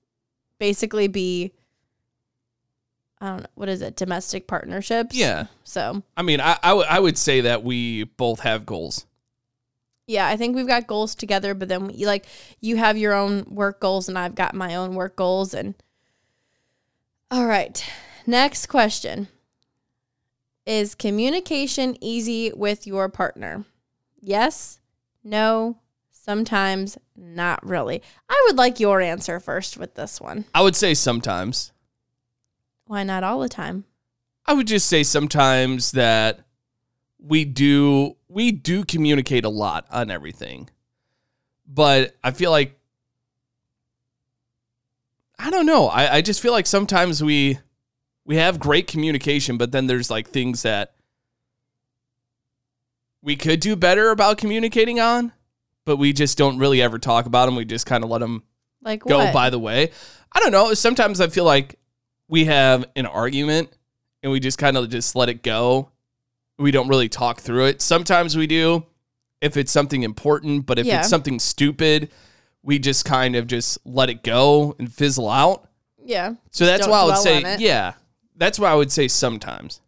basically 0.58 1.06
be, 1.06 1.52
I 3.20 3.28
don't 3.28 3.40
know, 3.40 3.46
what 3.54 3.68
is 3.68 3.80
it, 3.82 3.96
domestic 3.96 4.46
partnerships? 4.46 5.16
Yeah. 5.16 5.46
So, 5.64 6.02
I 6.16 6.22
mean, 6.22 6.40
I, 6.40 6.58
I, 6.62 6.68
w- 6.68 6.86
I 6.88 7.00
would 7.00 7.16
say 7.16 7.40
that 7.42 7.62
we 7.64 8.04
both 8.04 8.40
have 8.40 8.66
goals. 8.66 9.06
yeah, 10.06 10.28
I 10.28 10.36
think 10.36 10.54
we've 10.54 10.66
got 10.66 10.86
goals 10.86 11.14
together, 11.14 11.54
but 11.54 11.68
then 11.68 11.90
you 11.90 12.06
like, 12.06 12.26
you 12.60 12.76
have 12.76 12.96
your 12.98 13.14
own 13.14 13.44
work 13.48 13.80
goals 13.80 14.08
and 14.08 14.18
I've 14.18 14.34
got 14.34 14.54
my 14.54 14.74
own 14.74 14.94
work 14.94 15.16
goals. 15.16 15.54
And 15.54 15.74
all 17.30 17.46
right, 17.46 17.82
next 18.26 18.66
question 18.66 19.28
Is 20.66 20.94
communication 20.94 21.96
easy 22.00 22.52
with 22.54 22.86
your 22.86 23.08
partner? 23.08 23.64
Yes, 24.20 24.78
no, 25.24 25.78
sometimes 26.10 26.98
not 27.16 27.64
really. 27.66 28.02
I 28.28 28.44
would 28.46 28.56
like 28.58 28.78
your 28.78 29.00
answer 29.00 29.40
first 29.40 29.76
with 29.78 29.94
this 29.94 30.20
one. 30.20 30.44
I 30.54 30.60
would 30.62 30.76
say 30.76 30.94
sometimes. 30.94 31.72
Why 32.86 33.02
not 33.02 33.24
all 33.24 33.40
the 33.40 33.48
time? 33.48 33.84
I 34.46 34.52
would 34.52 34.66
just 34.66 34.86
say 34.86 35.02
sometimes 35.02 35.92
that 35.92 36.40
we 37.18 37.44
do 37.44 38.16
we 38.28 38.52
do 38.52 38.84
communicate 38.84 39.44
a 39.44 39.48
lot 39.48 39.86
on 39.90 40.10
everything. 40.10 40.68
But 41.66 42.14
I 42.22 42.30
feel 42.30 42.50
like 42.50 42.78
I 45.38 45.50
don't 45.50 45.66
know. 45.66 45.88
I, 45.88 46.16
I 46.16 46.20
just 46.22 46.40
feel 46.40 46.52
like 46.52 46.66
sometimes 46.66 47.22
we 47.22 47.58
we 48.24 48.36
have 48.36 48.58
great 48.58 48.86
communication, 48.86 49.56
but 49.58 49.72
then 49.72 49.86
there's 49.86 50.10
like 50.10 50.28
things 50.28 50.62
that 50.62 50.94
we 53.22 53.36
could 53.36 53.60
do 53.60 53.74
better 53.76 54.10
about 54.10 54.38
communicating 54.38 55.00
on, 55.00 55.32
but 55.84 55.96
we 55.96 56.12
just 56.12 56.38
don't 56.38 56.58
really 56.58 56.80
ever 56.80 56.98
talk 56.98 57.26
about 57.26 57.46
them. 57.46 57.56
We 57.56 57.64
just 57.64 57.86
kind 57.86 58.04
of 58.04 58.10
let 58.10 58.20
them 58.20 58.44
Like 58.82 59.00
go 59.00 59.18
what? 59.18 59.32
by 59.34 59.50
the 59.50 59.58
way. 59.58 59.90
I 60.32 60.40
don't 60.40 60.52
know. 60.52 60.72
Sometimes 60.74 61.20
I 61.20 61.28
feel 61.28 61.44
like 61.44 61.78
we 62.28 62.44
have 62.46 62.84
an 62.96 63.06
argument 63.06 63.70
and 64.22 64.32
we 64.32 64.40
just 64.40 64.58
kind 64.58 64.76
of 64.76 64.88
just 64.90 65.14
let 65.14 65.28
it 65.28 65.42
go. 65.42 65.90
We 66.58 66.70
don't 66.70 66.88
really 66.88 67.08
talk 67.08 67.40
through 67.40 67.66
it. 67.66 67.82
Sometimes 67.82 68.36
we 68.36 68.46
do 68.46 68.84
if 69.40 69.56
it's 69.56 69.70
something 69.70 70.02
important, 70.02 70.66
but 70.66 70.78
if 70.78 70.86
Yeah. 70.86 71.00
it's 71.00 71.08
something 71.08 71.38
stupid, 71.38 72.10
we 72.62 72.78
just 72.78 73.04
kind 73.04 73.36
of 73.36 73.46
just 73.46 73.78
let 73.84 74.08
it 74.10 74.22
go 74.22 74.74
and 74.78 74.92
fizzle 74.92 75.30
out. 75.30 75.68
yeah. 76.04 76.34
So 76.50 76.64
that's 76.66 76.86
why 76.86 77.00
I 77.00 77.04
would 77.04 77.16
say, 77.18 77.56
yeah, 77.58 77.94
that's 78.36 78.58
why 78.58 78.70
I 78.70 78.74
would 78.74 78.90
say 78.92 79.08
sometimes. 79.08 79.80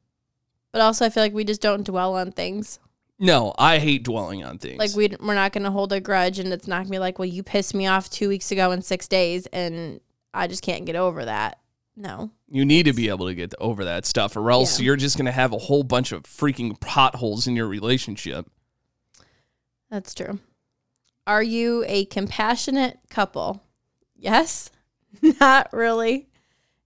But 0.72 0.82
also, 0.82 1.06
I 1.06 1.10
feel 1.10 1.22
like 1.22 1.32
we 1.32 1.44
just 1.44 1.60
don't 1.62 1.84
dwell 1.84 2.14
on 2.16 2.32
things. 2.32 2.78
No, 3.18 3.54
I 3.58 3.78
hate 3.78 4.04
dwelling 4.04 4.44
on 4.44 4.58
things. 4.58 4.78
Like 4.78 4.94
we 4.94 5.08
we're 5.20 5.34
not 5.34 5.52
gonna 5.52 5.70
hold 5.70 5.92
a 5.92 6.00
grudge, 6.00 6.38
and 6.38 6.52
it's 6.52 6.68
not 6.68 6.78
gonna 6.80 6.90
be 6.90 6.98
like, 6.98 7.18
well, 7.18 7.26
you 7.26 7.42
pissed 7.42 7.74
me 7.74 7.86
off 7.86 8.10
two 8.10 8.28
weeks 8.28 8.52
ago 8.52 8.70
in 8.72 8.82
six 8.82 9.08
days, 9.08 9.46
and 9.46 10.00
I 10.34 10.46
just 10.46 10.62
can't 10.62 10.84
get 10.84 10.94
over 10.94 11.24
that. 11.24 11.58
No, 12.00 12.30
you 12.48 12.64
need 12.64 12.84
to 12.84 12.92
be 12.92 13.08
able 13.08 13.26
to 13.26 13.34
get 13.34 13.52
over 13.58 13.84
that 13.84 14.06
stuff, 14.06 14.36
or 14.36 14.50
else 14.52 14.78
Yeah. 14.78 14.86
you're 14.86 14.96
just 14.96 15.16
going 15.16 15.26
to 15.26 15.32
have 15.32 15.52
a 15.52 15.58
whole 15.58 15.82
bunch 15.82 16.12
of 16.12 16.22
freaking 16.22 16.78
potholes 16.80 17.48
in 17.48 17.56
your 17.56 17.66
relationship. 17.66 18.46
that's 19.90 20.14
true. 20.14 20.38
Are 21.26 21.42
you 21.42 21.84
a 21.88 22.04
compassionate 22.04 23.00
couple? 23.10 23.62
Yes, 24.16 24.70
not 25.40 25.72
really. 25.72 26.28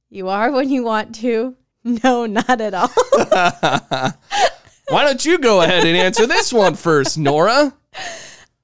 You 0.08 0.28
are 0.28 0.50
when 0.50 0.70
you 0.70 0.82
want 0.82 1.14
to. 1.16 1.56
No, 1.84 2.26
not 2.26 2.60
at 2.60 2.74
all. 2.74 2.88
Why 4.88 5.04
don't 5.04 5.24
you 5.24 5.38
go 5.38 5.60
ahead 5.62 5.84
and 5.84 5.96
answer 5.96 6.26
this 6.26 6.52
one 6.52 6.74
first, 6.74 7.18
Nora? 7.18 7.74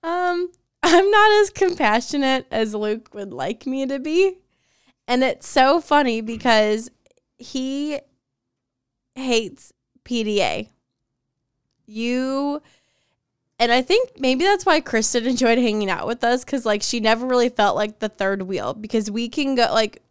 Um, 0.02 0.50
I'm 0.82 1.10
not 1.10 1.32
as 1.42 1.50
compassionate 1.50 2.46
as 2.50 2.74
Luke 2.74 3.12
would 3.14 3.32
like 3.32 3.66
me 3.66 3.86
to 3.86 3.98
be. 3.98 4.38
And 5.08 5.24
it's 5.24 5.48
so 5.48 5.80
funny 5.80 6.20
because 6.20 6.90
he 7.38 7.98
hates 9.14 9.72
PDA. 10.04 10.68
You 11.86 12.60
and 13.58 13.72
I 13.72 13.80
think 13.80 14.10
maybe 14.20 14.44
that's 14.44 14.66
why 14.66 14.80
Kristen 14.80 15.26
enjoyed 15.26 15.58
hanging 15.58 15.88
out 15.88 16.06
with 16.06 16.22
us 16.22 16.44
cuz 16.44 16.66
like 16.66 16.82
she 16.82 17.00
never 17.00 17.26
really 17.26 17.48
felt 17.48 17.74
like 17.74 17.98
the 17.98 18.10
third 18.10 18.42
wheel 18.42 18.74
because 18.74 19.10
we 19.10 19.30
can 19.30 19.54
go 19.54 19.72
like 19.72 20.02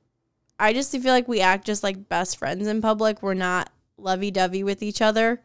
I 0.59 0.73
just 0.73 0.91
feel 0.91 1.13
like 1.13 1.27
we 1.27 1.41
act 1.41 1.67
just 1.67 1.83
like 1.83 2.09
best 2.09 2.37
friends 2.37 2.65
in 2.65 2.81
public. 2.81 3.21
We're 3.21 3.35
not 3.35 3.69
lovey-dovey 3.99 4.63
with 4.63 4.81
each 4.81 5.03
other. 5.03 5.43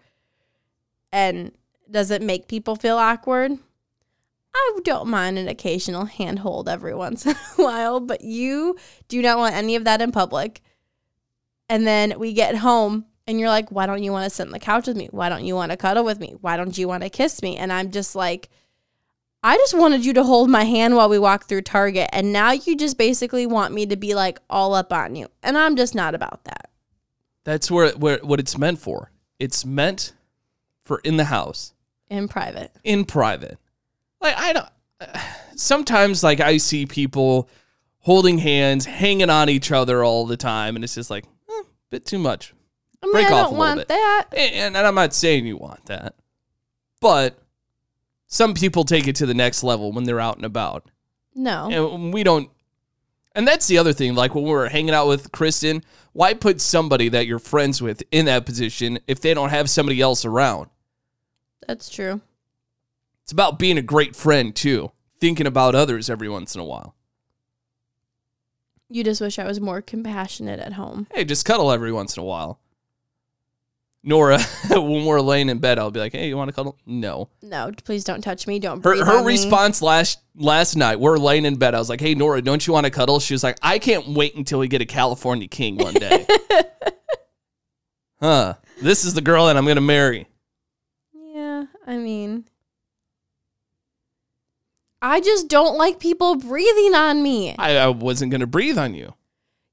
And 1.13 1.53
does 1.91 2.11
it 2.11 2.23
make 2.23 2.49
people 2.49 2.77
feel 2.77 2.97
awkward? 2.97 3.59
I 4.55 4.79
don't 4.85 5.09
mind 5.09 5.39
an 5.39 5.49
occasional 5.49 6.05
handhold 6.05 6.69
every 6.69 6.95
once 6.95 7.25
in 7.27 7.33
a 7.35 7.63
while, 7.63 8.01
but 8.01 8.23
you 8.23 8.77
do 9.09 9.23
not 9.23 9.39
want 9.39 9.55
any 9.55 9.77
of 9.77 9.85
that 9.85 10.03
in 10.03 10.13
public. 10.13 10.61
And 11.69 11.87
then 11.87 12.19
we 12.19 12.33
get 12.33 12.57
home 12.57 13.07
and 13.27 13.41
you're 13.41 13.49
like, 13.49 13.71
why 13.71 13.87
don't 13.87 14.03
you 14.03 14.13
want 14.13 14.25
to 14.25 14.31
sit 14.31 14.47
on 14.47 14.53
the 14.53 14.59
couch 14.59 14.87
with 14.87 14.97
me? 14.97 15.09
Why 15.11 15.29
don't 15.29 15.45
you 15.45 15.55
want 15.55 15.71
to 15.71 15.77
cuddle 15.79 16.05
with 16.05 16.21
me? 16.21 16.35
Why 16.41 16.57
don't 16.57 16.77
you 16.77 16.87
want 16.89 17.03
to 17.03 17.09
kiss 17.09 17.41
me? 17.43 17.57
And 17.57 17.73
I'm 17.73 17.91
just 17.91 18.15
like, 18.15 18.51
I 19.43 19.57
just 19.57 19.75
wanted 19.75 20.05
you 20.05 20.13
to 20.15 20.23
hold 20.23 20.51
my 20.51 20.65
hand 20.65 20.97
while 20.97 21.09
we 21.09 21.19
walk 21.19 21.47
through 21.47 21.63
Target. 21.63 22.11
And 22.13 22.33
now 22.33 22.53
you 22.53 22.77
just 22.77 22.99
basically 22.99 23.47
want 23.47 23.73
me 23.73 23.87
to 23.87 23.97
be 23.97 24.15
like 24.15 24.39
all 24.51 24.75
up 24.75 24.93
on 24.93 25.17
you. 25.17 25.29
And 25.43 25.57
I'm 25.57 25.77
just 25.77 25.95
not 25.95 26.15
about 26.15 26.45
that. 26.45 26.71
That's 27.45 27.71
where, 27.71 27.91
where 27.93 28.19
what 28.19 28.39
it's 28.39 28.57
meant 28.59 28.79
for. 28.79 29.11
It's 29.39 29.65
meant 29.65 30.13
for 30.85 31.01
in 31.05 31.17
the 31.17 31.25
house, 31.25 31.73
In 32.11 32.29
private. 32.29 32.71
in 32.85 33.05
private. 33.05 33.59
Like 34.23 34.37
I 34.37 34.53
don't. 34.53 34.69
Sometimes, 35.57 36.23
like 36.23 36.41
I 36.41 36.57
see 36.57 36.87
people 36.87 37.49
holding 37.99 38.39
hands, 38.39 38.85
hanging 38.85 39.31
on 39.31 39.49
each 39.49 39.71
other 39.73 40.03
all 40.03 40.27
the 40.27 40.37
time, 40.37 40.77
and 40.77 40.85
it's 40.85 40.95
just 40.95 41.11
like 41.11 41.25
eh, 41.51 41.63
bit 41.91 42.07
too 42.07 42.19
much. 42.19 42.55
I 43.03 43.07
mean, 43.07 43.13
Break 43.15 43.27
I 43.27 43.33
off 43.33 43.33
a 43.33 43.35
don't 43.35 43.45
little 43.45 43.59
want 43.59 43.79
bit. 43.81 43.89
that. 43.89 44.27
And, 44.37 44.77
and 44.77 44.87
I'm 44.87 44.95
not 44.95 45.13
saying 45.13 45.47
you 45.47 45.57
want 45.57 45.85
that, 45.87 46.15
but 47.01 47.39
some 48.27 48.55
people 48.55 48.85
take 48.85 49.09
it 49.09 49.17
to 49.17 49.27
the 49.27 49.35
next 49.35 49.63
level 49.63 49.93
when 49.93 50.05
they're 50.05 50.21
out 50.21 50.37
and 50.37 50.45
about. 50.45 50.89
No. 51.35 51.69
And 51.71 52.13
we 52.13 52.23
don't 52.23 52.51
and 53.35 53.47
that's 53.49 53.67
the 53.67 53.79
other 53.79 53.93
thing. 53.93 54.15
Like 54.15 54.35
when 54.35 54.45
we're 54.45 54.69
hanging 54.69 54.95
out 54.95 55.09
with 55.09 55.33
Kristen, 55.33 55.83
why 56.13 56.35
put 56.35 56.61
somebody 56.61 57.09
that 57.11 57.27
you're 57.27 57.39
friends 57.39 57.81
with 57.81 58.03
in 58.11 58.27
that 58.27 58.45
position 58.47 58.99
if 59.07 59.21
they 59.21 59.35
don't 59.35 59.51
have 59.51 59.71
somebody 59.71 60.01
else 60.01 60.25
around? 60.25 60.69
That's 61.67 61.89
true. 61.89 62.21
It's 63.33 63.35
about 63.35 63.59
being 63.59 63.79
a 63.79 63.83
great 63.83 64.15
friend 64.15 64.55
too, 64.55 64.93
thinking 65.19 65.47
about 65.47 65.75
others 65.75 66.11
every 66.11 66.29
once 66.29 66.55
in 66.55 66.61
a 66.61 66.65
while. 66.67 66.95
You 68.91 69.03
just 69.03 69.23
wish 69.23 69.39
I 69.39 69.47
was 69.47 69.59
more 69.59 69.81
compassionate 69.81 70.61
at 70.61 70.75
home. 70.75 71.07
Hey, 71.15 71.25
just 71.25 71.47
cuddle 71.47 71.73
every 71.73 71.93
once 71.95 72.15
in 72.15 72.21
a 72.23 72.27
while. 72.27 72.61
Nora, 74.05 74.39
when 74.71 75.07
we're 75.07 75.23
laying 75.23 75.49
in 75.49 75.61
bed, 75.61 75.79
I'll 75.79 75.91
be 75.91 75.99
like, 75.99 76.13
"Hey, 76.13 76.29
you 76.29 76.37
want 76.37 76.51
to 76.51 76.53
cuddle?" 76.55 76.77
No. 76.85 77.31
No, 77.41 77.73
please 77.85 78.05
don't 78.05 78.21
touch 78.21 78.47
me. 78.47 78.59
Don't 78.59 78.85
Her 78.85 79.03
her 79.03 79.17
on 79.21 79.25
me. 79.25 79.33
response 79.33 79.81
last 79.81 80.19
last 80.37 80.77
night, 80.77 81.01
we're 81.01 81.17
laying 81.17 81.47
in 81.47 81.57
bed. 81.57 81.75
I 81.75 81.79
was 81.79 81.89
like, 81.89 82.03
"Hey, 82.03 82.15
Nora, 82.15 82.43
don't 82.43 82.67
you 82.67 82.75
want 82.75 82.85
to 82.85 82.91
cuddle?" 82.91 83.19
She 83.19 83.33
was 83.33 83.43
like, 83.43 83.57
"I 83.63 83.79
can't 83.79 84.09
wait 84.09 84.35
until 84.35 84.59
we 84.59 84.69
get 84.69 84.83
a 84.83 84.87
California 84.87 85.49
king 85.49 85.79
one 85.79 85.95
day." 85.95 86.27
huh? 88.21 88.55
This 88.83 89.07
is 89.07 89.15
the 89.15 89.23
girl 89.23 89.47
that 89.47 89.57
I'm 89.57 89.65
gonna 89.67 89.81
marry. 89.81 90.29
Yeah, 91.15 91.65
I 91.87 91.97
mean, 91.97 92.45
I 95.05 95.21
just 95.21 95.49
don't 95.49 95.77
like 95.77 95.99
people 95.99 96.37
breathing 96.37 96.95
on 96.95 97.23
me. 97.23 97.57
I, 97.59 97.77
I 97.77 97.89
wasn't 97.89 98.31
gonna 98.31 98.47
breathe 98.47 98.79
on 98.79 98.95
you. 98.95 99.15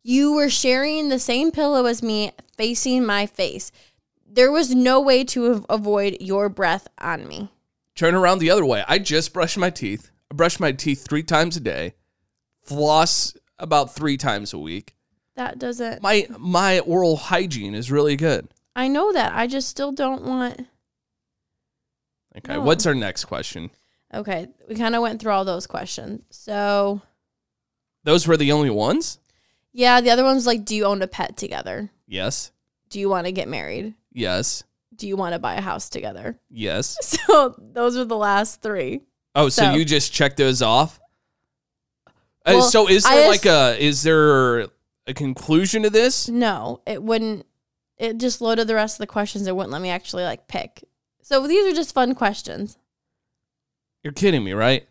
You 0.03 0.33
were 0.33 0.49
sharing 0.49 1.09
the 1.09 1.19
same 1.19 1.51
pillow 1.51 1.85
as 1.85 2.01
me, 2.01 2.31
facing 2.57 3.05
my 3.05 3.25
face. 3.27 3.71
There 4.27 4.51
was 4.51 4.73
no 4.73 4.99
way 4.99 5.23
to 5.25 5.51
av- 5.51 5.65
avoid 5.69 6.17
your 6.19 6.49
breath 6.49 6.87
on 6.97 7.27
me. 7.27 7.49
Turn 7.95 8.15
around 8.15 8.39
the 8.39 8.49
other 8.49 8.65
way. 8.65 8.83
I 8.87 8.97
just 8.97 9.33
brushed 9.33 9.57
my 9.57 9.69
teeth. 9.69 10.09
I 10.31 10.35
brush 10.35 10.59
my 10.59 10.71
teeth 10.71 11.05
three 11.07 11.23
times 11.23 11.57
a 11.57 11.59
day. 11.59 11.93
Floss 12.63 13.35
about 13.59 13.93
three 13.93 14.17
times 14.17 14.53
a 14.53 14.57
week. 14.57 14.95
That 15.35 15.59
doesn't. 15.59 16.01
My 16.01 16.27
my 16.37 16.79
oral 16.79 17.17
hygiene 17.17 17.75
is 17.75 17.91
really 17.91 18.15
good. 18.15 18.47
I 18.75 18.87
know 18.87 19.11
that. 19.13 19.33
I 19.35 19.47
just 19.47 19.67
still 19.67 19.91
don't 19.91 20.23
want. 20.23 20.67
Okay, 22.37 22.53
No. 22.53 22.61
what's 22.61 22.85
our 22.85 22.95
next 22.95 23.25
question? 23.25 23.69
Okay, 24.13 24.47
we 24.67 24.75
kind 24.75 24.95
of 24.95 25.01
went 25.01 25.21
through 25.21 25.31
all 25.31 25.45
those 25.45 25.67
questions. 25.67 26.21
So, 26.31 27.01
Those 28.03 28.27
were 28.27 28.37
the 28.37 28.51
only 28.51 28.69
ones? 28.71 29.19
yeah, 29.71 30.01
the 30.01 30.09
other 30.09 30.23
one's 30.23 30.47
like, 30.47 30.65
do 30.65 30.75
you 30.75 30.85
own 30.85 31.01
a 31.01 31.07
pet 31.07 31.37
together? 31.37 31.89
Yes. 32.07 32.51
Do 32.89 32.99
you 32.99 33.07
want 33.07 33.27
to 33.27 33.31
get 33.31 33.47
married? 33.47 33.93
Yes. 34.11 34.63
Do 34.95 35.07
you 35.07 35.15
want 35.15 35.33
to 35.33 35.39
buy 35.39 35.55
a 35.55 35.61
house 35.61 35.89
together? 35.89 36.39
Yes. 36.49 36.97
So, 37.27 37.55
those 37.59 37.95
are 37.97 38.05
the 38.05 38.17
last 38.17 38.61
three. 38.61 39.01
Oh, 39.35 39.49
so, 39.49 39.61
So- 39.63 39.73
you 39.73 39.85
just 39.85 40.11
check 40.11 40.35
those 40.35 40.61
off? 40.63 40.99
Uh, 42.45 42.53
Well, 42.55 42.61
so 42.63 42.89
is 42.89 43.05
I 43.05 43.15
there 43.15 43.29
like 43.29 43.45
a 43.45 43.77
is 43.79 44.01
there 44.01 44.61
a 45.05 45.13
conclusion 45.13 45.83
to 45.83 45.89
this? 45.89 46.27
No, 46.29 46.81
it 46.87 47.03
wouldn't. 47.03 47.45
It 47.97 48.17
just 48.17 48.41
loaded 48.41 48.67
the 48.67 48.75
rest 48.75 48.95
of 48.95 48.99
the 48.99 49.07
questions. 49.07 49.45
It 49.45 49.55
wouldn't 49.55 49.73
let 49.73 49.81
me 49.81 49.89
actually 49.89 50.23
like 50.23 50.47
pick. 50.47 50.83
So 51.21 51.45
these 51.47 51.71
are 51.71 51.75
just 51.75 51.93
fun 51.93 52.15
questions. 52.15 52.77
You're 54.03 54.13
kidding 54.13 54.43
me, 54.43 54.53
right? 54.53 54.87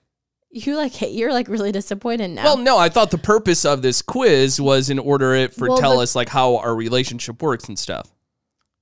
You 0.50 0.76
like. 0.76 1.00
You're 1.00 1.32
like 1.32 1.48
really 1.48 1.72
disappointed 1.72 2.28
now. 2.30 2.44
Well, 2.44 2.56
no, 2.56 2.78
I 2.78 2.88
thought 2.88 3.10
the 3.10 3.18
purpose 3.18 3.64
of 3.64 3.82
this 3.82 4.00
quiz 4.02 4.60
was 4.60 4.88
in 4.90 4.98
order 4.98 5.34
it 5.34 5.52
for 5.54 5.68
Well, 5.68 5.78
tell 5.78 5.96
the- 5.96 6.02
us 6.02 6.14
like 6.14 6.28
how 6.30 6.56
our 6.56 6.74
relationship 6.74 7.42
works 7.42 7.68
and 7.68 7.78
stuff. 7.78 8.10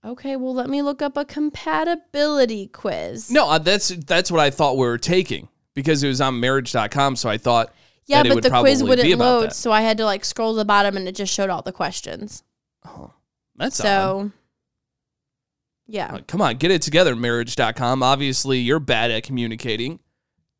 okay, 0.05 0.37
well 0.37 0.55
let 0.55 0.69
me 0.71 0.83
look 0.83 1.03
up 1.03 1.17
a 1.17 1.25
compatibility 1.25 2.69
quiz. 2.69 3.31
No, 3.31 3.49
uh, 3.51 3.59
that's 3.59 3.89
that's 3.89 4.31
what 4.31 4.41
I 4.41 4.51
thought 4.51 4.77
we 4.77 4.87
were 4.87 4.99
taking 4.99 5.49
because 5.75 6.03
it 6.05 6.09
was 6.09 6.21
on 6.21 6.39
marriage.com, 6.39 7.17
so 7.17 7.29
I 7.29 7.37
thought 7.39 7.73
yeah, 8.07 8.23
but 8.23 8.43
the 8.45 8.51
quiz 8.51 8.85
wouldn't 8.85 9.19
load, 9.19 9.47
that. 9.47 9.55
so 9.57 9.73
I 9.73 9.81
had 9.81 9.97
to 9.99 10.05
like 10.05 10.25
scroll 10.25 10.53
to 10.53 10.59
the 10.59 10.65
bottom, 10.65 10.97
and 10.97 11.09
it 11.09 11.17
just 11.17 11.33
showed 11.35 11.51
all 11.51 11.63
the 11.63 11.73
questions. 11.73 12.45
oh, 12.87 13.13
that's 13.57 13.81
odd. 13.81 13.85
so, 13.85 14.33
yeah, 15.89 16.15
Uh, 16.15 16.21
Come 16.29 16.41
on, 16.41 16.57
get 16.57 16.71
it 16.71 16.83
together, 16.83 17.17
marriage.com. 17.17 18.03
Obviously, 18.05 18.59
you're 18.59 18.79
bad 18.81 19.11
at 19.11 19.25
communicating, 19.25 19.99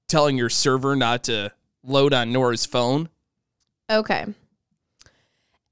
telling 0.09 0.37
your 0.37 0.49
server 0.49 0.97
not 0.97 1.25
to 1.25 1.53
load 1.83 2.13
on 2.13 2.33
Nora's 2.33 2.67
phone. 2.67 3.09
okay. 3.91 4.27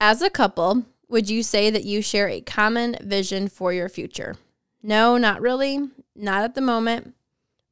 As 0.01 0.21
a 0.21 0.29
couple, 0.29 0.85
would 1.09 1.31
you 1.31 1.43
say 1.43 1.71
that 1.71 1.85
you 1.85 2.03
share 2.03 2.29
a 2.29 2.41
common 2.41 2.97
vision 3.01 3.49
for 3.49 3.73
your 3.73 3.89
future? 3.89 4.37
No, 4.83 5.17
not 5.17 5.41
really. 5.41 5.89
Not 6.15 6.45
at 6.45 6.55
the 6.55 6.61
moment. 6.61 7.15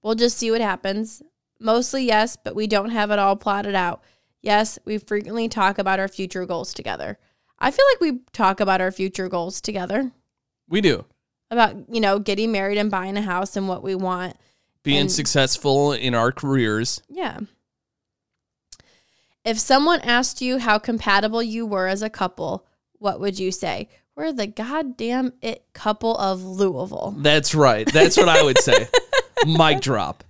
We'll 0.02 0.14
just 0.14 0.38
see 0.38 0.50
what 0.50 0.60
happens. 0.60 1.22
Mostly 1.60 2.04
yes, 2.04 2.36
but 2.36 2.54
we 2.54 2.66
don't 2.66 2.90
have 2.90 3.10
it 3.10 3.18
all 3.18 3.36
plotted 3.36 3.74
out. 3.74 4.02
Yes, 4.40 4.78
we 4.84 4.98
frequently 4.98 5.48
talk 5.48 5.78
about 5.78 6.00
our 6.00 6.08
future 6.08 6.46
goals 6.46 6.72
together. 6.72 7.18
I 7.58 7.70
feel 7.70 7.84
like 7.92 8.00
we 8.00 8.20
talk 8.32 8.60
about 8.60 8.80
our 8.80 8.90
future 8.90 9.28
goals 9.28 9.60
together. 9.60 10.10
We 10.68 10.80
do. 10.80 11.04
About, 11.50 11.76
you 11.92 12.00
know, 12.00 12.18
getting 12.18 12.50
married 12.50 12.78
and 12.78 12.90
buying 12.90 13.16
a 13.16 13.22
house 13.22 13.56
and 13.56 13.68
what 13.68 13.82
we 13.82 13.94
want. 13.94 14.36
Being 14.82 15.02
And- 15.02 15.12
successful 15.12 15.92
in 15.92 16.14
our 16.14 16.32
careers. 16.32 17.02
Yeah. 17.08 17.40
If 19.44 19.58
someone 19.58 20.00
asked 20.02 20.40
you 20.40 20.58
how 20.58 20.78
compatible 20.78 21.42
you 21.42 21.66
were 21.66 21.88
as 21.88 22.02
a 22.02 22.10
couple, 22.10 22.66
what 22.98 23.20
would 23.20 23.38
you 23.38 23.50
say? 23.50 23.88
We're 24.14 24.32
the 24.32 24.46
goddamn 24.46 25.32
it 25.40 25.64
couple 25.72 26.16
of 26.16 26.42
Louisville. 26.44 27.14
That's 27.18 27.54
right. 27.54 27.90
That's 27.92 28.16
what 28.16 28.28
I 28.28 28.42
would 28.42 28.58
say. 28.58 28.86
Mic 29.46 29.80
drop. 29.80 30.22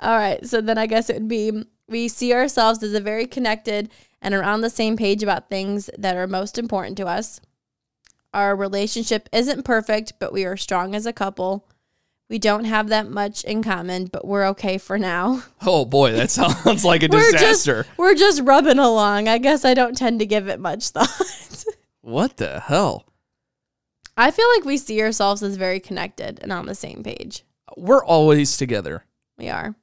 All 0.00 0.16
right. 0.16 0.44
So 0.46 0.60
then 0.60 0.78
I 0.78 0.86
guess 0.86 1.08
it 1.10 1.14
would 1.14 1.28
be 1.28 1.64
we 1.88 2.08
see 2.08 2.32
ourselves 2.32 2.82
as 2.82 2.94
a 2.94 3.00
very 3.00 3.26
connected 3.26 3.90
and 4.20 4.34
are 4.34 4.42
on 4.42 4.60
the 4.62 4.70
same 4.70 4.96
page 4.96 5.22
about 5.22 5.48
things 5.50 5.90
that 5.98 6.16
are 6.16 6.26
most 6.26 6.58
important 6.58 6.96
to 6.96 7.06
us. 7.06 7.40
Our 8.32 8.56
relationship 8.56 9.28
isn't 9.30 9.64
perfect, 9.64 10.14
but 10.18 10.32
we 10.32 10.44
are 10.44 10.56
strong 10.56 10.94
as 10.94 11.04
a 11.06 11.12
couple. 11.12 11.68
We 12.32 12.38
don't 12.38 12.64
have 12.64 12.88
that 12.88 13.10
much 13.10 13.44
in 13.44 13.62
common, 13.62 14.06
but 14.06 14.26
we're 14.26 14.46
okay 14.48 14.78
for 14.78 14.98
now. 14.98 15.42
Oh 15.66 15.84
boy, 15.84 16.12
that 16.12 16.30
sounds 16.30 16.82
like 16.82 17.02
a 17.02 17.08
We're 17.10 17.30
just 17.30 17.66
disaster. 17.66 17.86
we're 17.98 18.14
just 18.14 18.40
rubbing 18.42 18.78
along. 18.78 19.28
I 19.28 19.36
guess 19.36 19.66
I 19.66 19.74
don't 19.74 19.94
tend 19.94 20.18
to 20.20 20.26
give 20.26 20.48
it 20.48 20.58
much 20.58 20.88
thought. 20.88 21.64
What 22.00 22.38
the 22.38 22.60
hell? 22.60 23.04
I 24.16 24.30
feel 24.30 24.46
like 24.56 24.64
we 24.64 24.78
see 24.78 25.02
ourselves 25.02 25.42
as 25.42 25.56
very 25.56 25.78
connected 25.78 26.38
and 26.40 26.50
on 26.54 26.64
the 26.64 26.74
same 26.74 27.02
page. 27.02 27.44
We're 27.76 28.02
always 28.02 28.56
together. 28.56 29.04
We 29.36 29.50
are. 29.50 29.74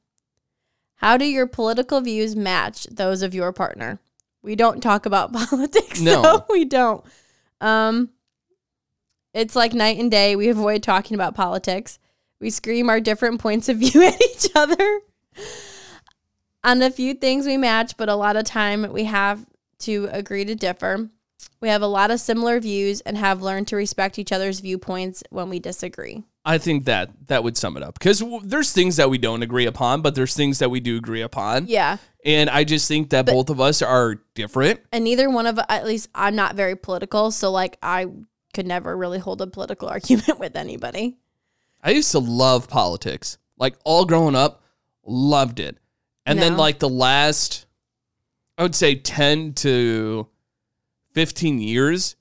How 0.96 1.18
do 1.18 1.26
your 1.26 1.46
political 1.46 2.02
views 2.02 2.36
match 2.36 2.88
those 2.90 3.22
of 3.22 3.36
your 3.36 3.54
partner? 3.54 4.00
We 4.42 4.56
don't 4.56 4.82
talk 4.82 5.06
about 5.06 5.32
politics. 5.50 6.02
No. 6.02 6.24
No, 6.24 6.46
we 6.50 6.66
don't. 6.66 7.06
Um, 7.62 8.10
it's 9.36 9.56
like 9.56 9.74
night 9.76 10.00
and 10.00 10.10
day. 10.10 10.36
We 10.36 10.50
avoid 10.50 10.82
talking 10.82 11.14
about 11.14 11.36
politics. 11.36 12.00
We 12.40 12.50
scream 12.50 12.90
our 12.90 13.00
different 13.00 13.40
points 13.42 13.70
of 13.70 13.78
view 13.78 14.02
at 14.08 14.22
each 14.22 14.48
other. 14.56 15.00
On 16.64 16.82
a 16.82 16.92
few 16.92 17.14
things 17.14 17.46
we 17.46 17.58
match, 17.58 17.96
but 17.98 18.10
a 18.10 18.16
lot 18.16 18.36
of 18.36 18.44
time 18.44 18.92
we 18.92 19.06
have 19.06 19.46
to 19.80 20.10
agree 20.12 20.44
to 20.46 20.56
differ. 20.56 21.10
We 21.62 21.70
have 21.70 21.82
a 21.82 21.88
lot 21.88 22.12
of 22.12 22.20
similar 22.20 22.60
views 22.60 23.02
and 23.02 23.18
have 23.18 23.42
learned 23.42 23.68
to 23.70 23.76
respect 23.76 24.20
each 24.20 24.32
other's 24.32 24.60
viewpoints 24.60 25.24
when 25.30 25.50
we 25.50 25.60
disagree. 25.60 26.24
I 26.46 26.58
think 26.58 26.86
that 26.86 27.12
that 27.28 27.44
would 27.44 27.58
sum 27.58 27.78
it 27.78 27.84
up 27.84 28.00
because 28.00 28.20
w- 28.20 28.42
there's 28.44 28.72
things 28.72 28.96
that 28.98 29.10
we 29.10 29.18
don't 29.18 29.44
agree 29.44 29.66
upon, 29.66 30.02
but 30.02 30.16
there's 30.16 30.34
things 30.36 30.60
that 30.60 30.70
we 30.70 30.80
do 30.80 30.98
agree 30.98 31.22
upon. 31.22 31.68
Yeah. 31.68 31.98
And 32.26 32.50
I 32.50 32.64
just 32.64 32.88
think 32.88 33.10
that 33.12 33.26
But- 33.26 33.34
both 33.34 33.50
of 33.50 33.60
us 33.62 33.82
are 33.82 34.16
different. 34.36 34.82
and 34.92 35.04
neither 35.04 35.30
one 35.30 35.48
of 35.48 35.60
at 35.70 35.86
least 35.86 36.10
I'm 36.16 36.36
not 36.36 36.56
very 36.56 36.76
political, 36.76 37.32
so 37.32 37.52
like 37.52 37.78
I 37.84 38.08
could 38.54 38.66
never 38.68 38.96
really 38.98 39.20
hold 39.20 39.42
a 39.42 39.48
political 39.48 39.88
argument 39.96 40.40
with 40.40 40.56
anybody. 40.56 41.18
I 41.84 41.92
used 41.92 42.12
to 42.12 42.20
love 42.20 42.68
politics. 42.68 43.38
Like 43.58 43.76
all 43.84 44.06
growing 44.06 44.36
up, 44.36 44.64
loved 45.06 45.60
it. 45.60 45.78
And 46.26 46.40
then 46.40 46.58
like 46.58 46.80
the 46.80 46.90
last 46.90 47.66
I 48.58 48.64
would 48.64 48.76
say 48.76 48.96
10 48.96 49.54
to 49.54 50.28
15 51.14 51.60
years, 51.60 52.16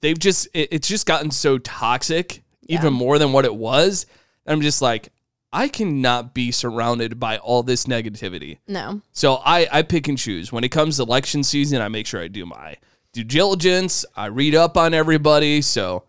they've 0.00 0.18
just 0.18 0.46
it, 0.54 0.68
it's 0.72 0.88
just 0.88 1.06
gotten 1.06 1.30
so 1.30 1.58
toxic 1.58 2.42
Yeah. 2.62 2.78
even 2.78 2.92
more 2.92 3.18
than 3.18 3.32
what 3.32 3.44
it 3.44 3.54
was. 3.54 4.06
I'm 4.46 4.60
just 4.60 4.80
like 4.82 5.08
I 5.52 5.66
cannot 5.68 6.32
be 6.32 6.52
surrounded 6.52 7.18
by 7.18 7.38
all 7.38 7.64
this 7.64 7.86
negativity. 7.86 8.58
No. 8.68 9.00
So 9.12 9.40
I, 9.44 9.66
I 9.72 9.82
pick 9.82 10.06
and 10.06 10.16
choose. 10.16 10.52
When 10.52 10.62
it 10.62 10.68
comes 10.68 10.96
to 10.98 11.02
election 11.02 11.42
season, 11.42 11.80
I 11.82 11.88
make 11.88 12.06
sure 12.06 12.22
I 12.22 12.28
do 12.28 12.46
my 12.46 12.76
due 13.12 13.24
diligence. 13.24 14.04
I 14.14 14.26
read 14.26 14.54
up 14.54 14.76
on 14.76 14.94
everybody. 14.94 15.60
So 15.60 16.04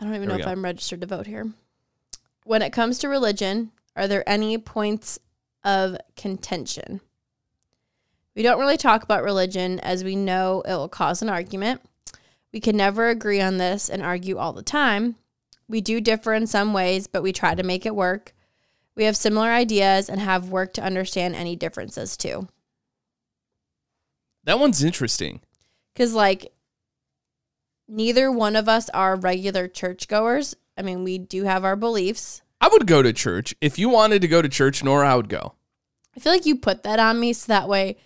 I 0.00 0.04
don't 0.04 0.14
even 0.14 0.28
There 0.28 0.38
know 0.38 0.42
if. 0.44 0.48
I'm 0.48 0.64
registered 0.64 1.00
to 1.00 1.06
vote 1.06 1.26
here. 1.26 1.50
When 2.44 2.62
it 2.62 2.72
comes 2.72 2.98
to 2.98 3.08
religion, 3.08 3.72
are 3.96 4.06
there 4.06 4.28
any 4.28 4.58
points 4.58 5.18
of 5.64 5.96
contention? 6.16 7.00
We 8.34 8.42
don't 8.42 8.60
really 8.60 8.76
talk 8.76 9.02
about 9.02 9.24
religion 9.24 9.80
as 9.80 10.04
we 10.04 10.14
know 10.14 10.62
it 10.62 10.74
will 10.74 10.88
cause 10.88 11.22
an 11.22 11.30
argument. 11.30 11.80
We 12.52 12.60
can 12.60 12.76
never 12.76 13.08
agree 13.08 13.40
on 13.40 13.56
this 13.56 13.88
and 13.88 14.02
argue 14.02 14.36
all 14.36 14.52
the 14.52 14.62
time. 14.62 15.16
We 15.68 15.80
do 15.80 16.00
differ 16.00 16.34
in 16.34 16.46
some 16.46 16.72
ways, 16.72 17.06
but 17.06 17.22
we 17.22 17.32
try 17.32 17.54
to 17.54 17.62
make 17.62 17.86
it 17.86 17.96
work. 17.96 18.34
We 18.94 19.04
have 19.04 19.16
similar 19.16 19.48
ideas 19.48 20.08
and 20.08 20.20
have 20.20 20.50
worked 20.50 20.74
to 20.76 20.84
understand 20.84 21.34
any 21.34 21.56
differences 21.56 22.16
too. 22.16 22.48
That 24.44 24.58
one's 24.60 24.84
interesting. 24.84 25.40
Because, 25.92 26.14
like, 26.14 26.52
neither 27.88 28.30
one 28.30 28.56
of 28.56 28.68
us 28.68 28.88
are 28.90 29.16
regular 29.16 29.68
churchgoers. 29.68 30.54
I 30.76 30.82
mean, 30.82 31.04
we 31.04 31.18
do 31.18 31.44
have 31.44 31.64
our 31.64 31.76
beliefs. 31.76 32.42
I 32.60 32.68
would 32.68 32.86
go 32.86 33.02
to 33.02 33.12
church. 33.12 33.54
If 33.60 33.78
you 33.78 33.88
wanted 33.88 34.22
to 34.22 34.28
go 34.28 34.42
to 34.42 34.48
church, 34.48 34.82
Nora, 34.82 35.10
I 35.12 35.14
would 35.14 35.28
go. 35.28 35.54
I 36.16 36.20
feel 36.20 36.32
like 36.32 36.46
you 36.46 36.56
put 36.56 36.82
that 36.84 36.98
on 36.98 37.20
me 37.20 37.32
so 37.32 37.52
that 37.52 37.68
way, 37.68 37.96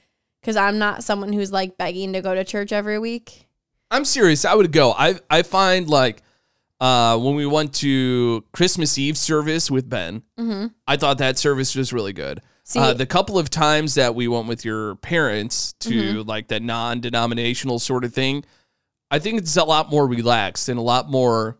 because 0.40 0.56
I'm 0.56 0.78
not 0.78 1.04
someone 1.04 1.32
who's 1.32 1.52
like 1.52 1.78
begging 1.78 2.12
to 2.14 2.20
go 2.20 2.34
to 2.34 2.44
church 2.44 2.72
every 2.72 2.98
week. 2.98 3.46
I'm 3.90 4.04
serious. 4.04 4.44
I 4.44 4.54
would 4.54 4.72
go. 4.72 4.92
I 4.92 5.18
I 5.28 5.42
find 5.42 5.88
like 5.88 6.22
uh, 6.80 7.18
when 7.18 7.34
we 7.34 7.46
went 7.46 7.74
to 7.74 8.44
Christmas 8.52 8.96
Eve 8.98 9.16
service 9.18 9.70
with 9.70 9.88
Ben, 9.88 10.22
I 10.86 10.96
thought 10.96 11.18
that 11.18 11.38
service 11.38 11.74
was 11.76 11.92
really 11.92 12.12
good. 12.12 12.40
See- 12.64 12.78
uh, 12.78 12.94
the 12.94 13.06
couple 13.06 13.38
of 13.38 13.50
times 13.50 13.94
that 13.94 14.14
we 14.14 14.28
went 14.28 14.46
with 14.46 14.64
your 14.64 14.94
parents 14.96 15.72
to 15.80 16.22
like 16.24 16.48
that 16.48 16.62
non-denominational 16.62 17.78
sort 17.80 18.04
of 18.04 18.14
thing, 18.14 18.44
I 19.10 19.18
think 19.18 19.38
it's 19.38 19.56
a 19.56 19.64
lot 19.64 19.90
more 19.90 20.06
relaxed 20.06 20.68
and 20.68 20.78
a 20.78 20.82
lot 20.82 21.10
more 21.10 21.58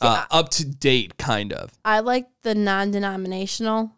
uh, 0.00 0.24
up 0.30 0.48
to 0.50 0.64
date, 0.64 1.18
kind 1.18 1.52
of. 1.52 1.72
I 1.84 2.00
like 2.00 2.28
the 2.42 2.54
non 2.54 2.90
denominational. 2.90 3.92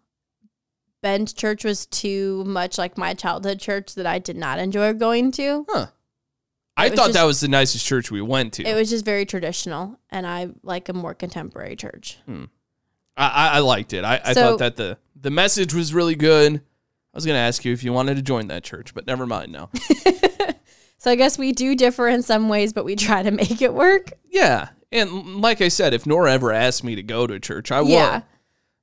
Ben's 1.01 1.33
church 1.33 1.65
was 1.65 1.87
too 1.87 2.45
much 2.45 2.79
like 2.79 2.97
my 2.97 3.15
childhood 3.15 3.59
church 3.59 3.95
that 3.97 4.07
I 4.07 4.19
did 4.19 4.37
not 4.37 4.59
enjoy 4.59 4.93
going 4.93 5.33
to. 5.33 5.67
Huh. 5.69 5.87
I 6.77 6.89
thought 6.89 6.97
just- 7.09 7.13
that 7.15 7.25
was 7.25 7.41
the 7.41 7.49
nicest 7.49 7.85
church 7.85 8.11
we 8.11 8.21
went 8.23 8.55
to. 8.55 8.65
It 8.65 8.75
was 8.75 8.89
just 8.91 9.05
very 9.05 9.27
traditional, 9.27 9.99
and 10.11 10.27
I 10.27 10.51
like 10.63 10.89
a 10.89 10.93
more 10.93 11.15
contemporary 11.15 11.77
church. 11.77 12.19
I, 12.29 12.49
I, 13.17 13.49
I 13.57 13.59
liked 13.61 13.93
it. 13.93 14.05
I, 14.05 14.21
I 14.25 14.35
thought 14.35 14.59
that 14.59 14.77
the 14.77 14.97
the 15.21 15.31
message 15.31 15.75
was 15.75 15.93
really 15.93 16.15
good. 16.15 16.55
I 16.57 17.17
was 17.17 17.27
going 17.27 17.37
to 17.37 17.41
ask 17.41 17.65
you 17.65 17.73
if 17.73 17.85
you 17.85 17.93
wanted 17.93 18.17
to 18.17 18.23
join 18.23 18.47
that 18.49 18.65
church, 18.65 18.95
but 18.95 19.07
never 19.07 19.27
mind 19.27 19.53
now. 19.53 19.71
So 21.03 21.11
I 21.11 21.17
guess 21.17 21.37
we 21.37 21.51
do 21.51 21.75
differ 21.75 22.07
in 22.07 22.23
some 22.23 22.49
ways, 22.49 22.73
but 22.73 22.85
we 22.85 22.95
try 22.95 23.25
to 23.25 23.31
make 23.33 23.61
it 23.61 23.75
work. 23.75 24.13
yeah. 24.31 24.69
And 24.93 25.41
like 25.41 25.61
I 25.61 25.67
said, 25.69 25.95
if 25.95 26.07
Nora 26.07 26.33
ever 26.33 26.53
asked 26.53 26.85
me 26.85 26.95
to 26.95 27.03
go 27.03 27.27
to 27.27 27.41
church, 27.41 27.73
I 27.73 27.81
Yeah. 27.81 28.13
would. 28.17 28.23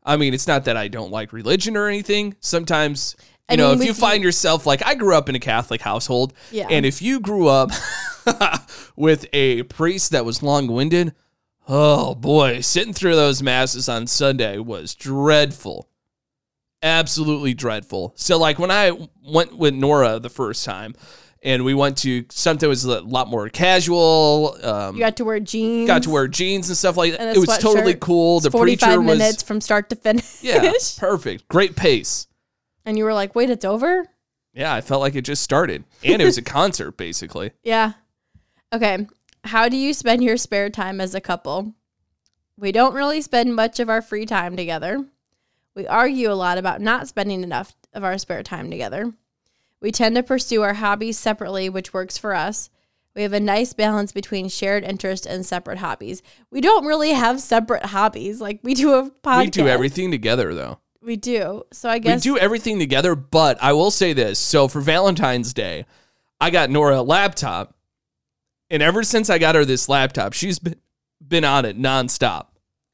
I 0.04 0.18
mean, 0.18 0.34
it's 0.34 0.48
not 0.48 0.66
that 0.66 0.76
I 0.76 0.88
don't 0.90 1.12
like 1.12 1.32
religion 1.32 1.78
or 1.78 1.88
anything. 1.88 2.36
Sometimes, 2.42 3.16
you 3.20 3.26
I 3.50 3.56
know, 3.56 3.66
mean, 3.68 3.74
if 3.74 3.80
with 3.80 3.88
you 3.88 3.94
find 3.94 4.22
yourself 4.24 4.66
like 4.66 4.86
I 4.86 4.96
grew 4.96 5.16
up 5.16 5.30
in 5.30 5.36
a 5.36 5.40
Catholic 5.40 5.82
household, 5.82 6.34
Yeah. 6.52 6.68
and 6.70 6.86
if 6.86 7.02
you 7.02 7.20
grew 7.22 7.48
up 7.48 7.72
with 8.98 9.28
a 9.32 9.64
priest 9.64 10.12
that 10.12 10.26
was 10.26 10.44
long-winded, 10.44 11.14
oh 11.68 12.16
boy, 12.16 12.60
sitting 12.62 12.94
through 12.94 13.16
those 13.16 13.42
masses 13.44 13.88
on 13.88 14.08
Sunday 14.08 14.58
was 14.58 14.94
dreadful. 14.96 15.88
Absolutely 16.82 17.54
dreadful. 17.54 18.14
So 18.16 18.38
like 18.40 18.58
when 18.58 18.72
I 18.72 18.92
went 19.24 19.58
with 19.58 19.74
Nora 19.74 20.20
the 20.20 20.30
first 20.30 20.66
time 20.66 20.96
and 21.42 21.64
we 21.64 21.74
went 21.74 21.98
to 22.00 22.26
something 22.30 22.66
that 22.68 22.70
was 22.70 22.84
a 22.86 23.02
lot 23.02 23.28
more 23.28 23.48
casual, 23.50 24.58
um, 24.64 24.96
You 24.96 25.00
got 25.02 25.18
to 25.18 25.26
wear 25.26 25.40
jeans. 25.40 25.88
got 25.88 26.04
to 26.04 26.10
wear 26.10 26.28
jeans 26.28 26.68
and 26.70 26.78
stuff 26.78 26.98
like 26.98 27.18
that. 27.18 27.36
It 27.36 27.40
was 27.40 27.58
totally 27.60 27.96
cool. 27.96 28.40
The 28.40 28.52
45 28.52 28.88
preacher 28.88 29.02
was 29.02 29.18
minutes 29.20 29.44
from 29.44 29.62
start 29.62 29.90
to 29.90 29.96
finish. 29.96 30.44
yeah, 30.44 30.72
perfect. 30.98 31.48
Great 31.48 31.76
pace. 31.76 32.28
and 32.86 32.98
you 32.98 33.04
were 33.04 33.14
like, 33.14 33.36
wait, 33.36 33.50
it's 33.50 33.66
over? 33.66 34.06
Yeah, 34.54 34.74
I 34.74 34.82
felt 34.82 35.02
like 35.02 35.16
it 35.16 35.22
just 35.22 35.44
started. 35.44 35.84
And 36.04 36.22
it 36.22 36.26
was 36.26 36.38
a 36.38 36.42
concert 36.58 36.98
basically. 36.98 37.52
Yeah. 37.64 37.94
Okay. 38.74 39.08
How 39.46 39.70
do 39.70 39.78
you 39.78 39.94
spend 39.94 40.24
your 40.24 40.38
spare 40.38 40.70
time 40.70 41.00
as 41.00 41.16
a 41.16 41.22
couple? 41.22 41.74
We 42.58 42.72
don't 42.74 42.94
really 42.94 43.22
spend 43.22 43.56
much 43.56 43.80
of 43.80 43.90
our 43.90 44.02
free 44.02 44.26
time 44.26 44.58
together. 44.58 45.06
We 45.76 45.88
argue 45.88 46.30
a 46.30 46.34
lot 46.34 46.58
about 46.58 46.82
not 46.82 47.08
spending 47.08 47.42
enough 47.44 47.74
of 47.94 48.04
our 48.04 48.18
spare 48.18 48.44
time 48.44 48.70
together. 48.70 49.14
We 49.82 49.92
tend 49.92 50.16
to 50.16 50.24
pursue 50.24 50.62
our 50.62 50.74
hobbies 50.74 51.18
separately, 51.18 51.70
which 51.70 51.94
works 51.94 52.18
for 52.18 52.36
us. 52.36 52.70
We 53.16 53.24
have 53.24 53.34
a 53.34 53.40
nice 53.40 53.74
balance 53.74 54.12
between 54.12 54.50
shared 54.50 54.84
interest 54.84 55.26
and 55.26 55.46
separate 55.46 55.80
hobbies. 55.80 56.22
We 56.52 56.62
don't 56.62 56.86
really 56.86 57.12
have 57.12 57.42
separate 57.42 57.86
hobbies. 57.86 58.40
Like 58.40 58.60
we 58.64 58.74
do 58.74 58.94
a 58.94 59.10
podcast. 59.10 59.40
We 59.40 59.50
do 59.50 59.68
everything 59.68 60.12
together 60.12 60.54
though. 60.54 60.80
We 61.02 61.16
do. 61.16 61.64
So 61.72 61.90
I 61.90 62.00
guess 62.00 62.24
We 62.26 62.32
do 62.32 62.38
everything 62.38 62.78
together, 62.78 63.16
but 63.16 63.58
I 63.62 63.74
will 63.74 63.92
say 63.92 64.14
this. 64.14 64.38
So 64.38 64.68
for 64.68 64.82
Valentine's 64.82 65.54
Day, 65.54 65.86
I 66.40 66.50
got 66.50 66.70
Nora 66.70 67.00
a 67.00 67.04
laptop. 67.04 67.76
And 68.70 68.84
ever 68.84 69.04
since 69.04 69.30
I 69.30 69.40
got 69.40 69.56
her 69.56 69.66
this 69.66 69.90
laptop, 69.90 70.34
she's 70.34 70.60
been, 70.60 70.76
been 71.26 71.44
on 71.44 71.66
it 71.66 71.78
nonstop. 71.80 72.48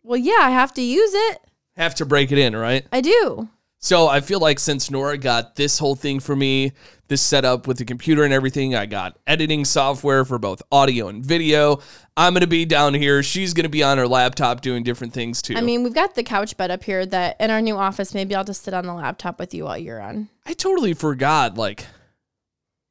Well, 0.03 0.17
yeah, 0.17 0.39
I 0.39 0.51
have 0.51 0.73
to 0.75 0.81
use 0.81 1.13
it. 1.13 1.39
Have 1.75 1.95
to 1.95 2.05
break 2.05 2.31
it 2.31 2.37
in, 2.37 2.55
right? 2.55 2.85
I 2.91 3.01
do. 3.01 3.49
So 3.85 4.07
I 4.07 4.19
feel 4.19 4.39
like 4.39 4.57
since 4.59 4.89
Nora 4.89 5.15
got 5.15 5.55
this 5.55 5.77
whole 5.77 5.93
thing 5.93 6.19
for 6.19 6.35
me, 6.35 6.71
this 7.07 7.21
setup 7.21 7.67
with 7.67 7.77
the 7.77 7.85
computer 7.85 8.23
and 8.23 8.33
everything, 8.33 8.73
I 8.73 8.87
got 8.87 9.19
editing 9.27 9.63
software 9.63 10.25
for 10.25 10.39
both 10.39 10.63
audio 10.71 11.07
and 11.07 11.23
video. 11.23 11.81
I'm 12.17 12.33
going 12.33 12.41
to 12.41 12.47
be 12.47 12.65
down 12.65 12.95
here. 12.95 13.21
She's 13.21 13.53
going 13.53 13.65
to 13.65 13.69
be 13.69 13.83
on 13.83 13.99
her 13.99 14.07
laptop 14.07 14.61
doing 14.61 14.81
different 14.81 15.13
things 15.13 15.39
too. 15.43 15.53
I 15.55 15.61
mean, 15.61 15.83
we've 15.83 15.93
got 15.93 16.15
the 16.15 16.23
couch 16.23 16.57
bed 16.57 16.71
up 16.71 16.83
here 16.83 17.05
that 17.05 17.39
in 17.39 17.51
our 17.51 17.61
new 17.61 17.77
office, 17.77 18.15
maybe 18.15 18.33
I'll 18.33 18.43
just 18.43 18.63
sit 18.63 18.73
on 18.73 18.87
the 18.87 18.93
laptop 18.95 19.37
with 19.37 19.53
you 19.53 19.65
while 19.65 19.77
you're 19.77 20.01
on. 20.01 20.29
I 20.47 20.53
totally 20.53 20.95
forgot. 20.95 21.55
Like, 21.55 21.85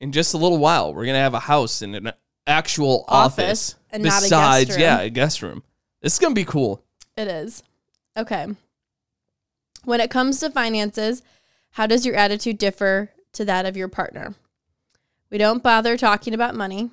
in 0.01 0.13
just 0.13 0.33
a 0.33 0.37
little 0.37 0.59
while, 0.59 0.95
we're 0.95 1.07
gonna 1.07 1.19
have 1.19 1.35
a 1.35 1.41
house 1.41 1.83
and 1.83 1.97
an 1.97 2.13
actual 2.47 3.05
office, 3.09 3.73
Office 3.73 3.75
and 3.91 4.05
not 4.05 4.11
a 4.11 4.13
guest 4.21 4.23
besides, 4.27 4.71
room. 4.71 4.81
yeah, 4.81 5.01
a 5.01 5.11
guest 5.11 5.43
room. 5.43 5.65
This 6.03 6.13
is 6.13 6.19
gonna 6.21 6.37
be 6.37 6.45
cool. 6.45 6.85
It 7.17 7.27
is. 7.27 7.65
Okay. 8.17 8.47
When 9.85 10.01
it 10.01 10.11
comes 10.11 10.41
to 10.41 10.51
finances, 10.51 11.23
how 11.73 11.87
does 11.87 12.07
your 12.07 12.15
attitude 12.15 12.59
differ 12.59 13.11
to 13.33 13.45
that 13.45 13.67
of 13.67 13.77
your 13.77 13.89
partner? 13.89 14.35
We 15.31 15.39
don't 15.39 15.63
bother 15.63 15.97
talking 15.97 16.33
about 16.33 16.55
money. 16.55 16.91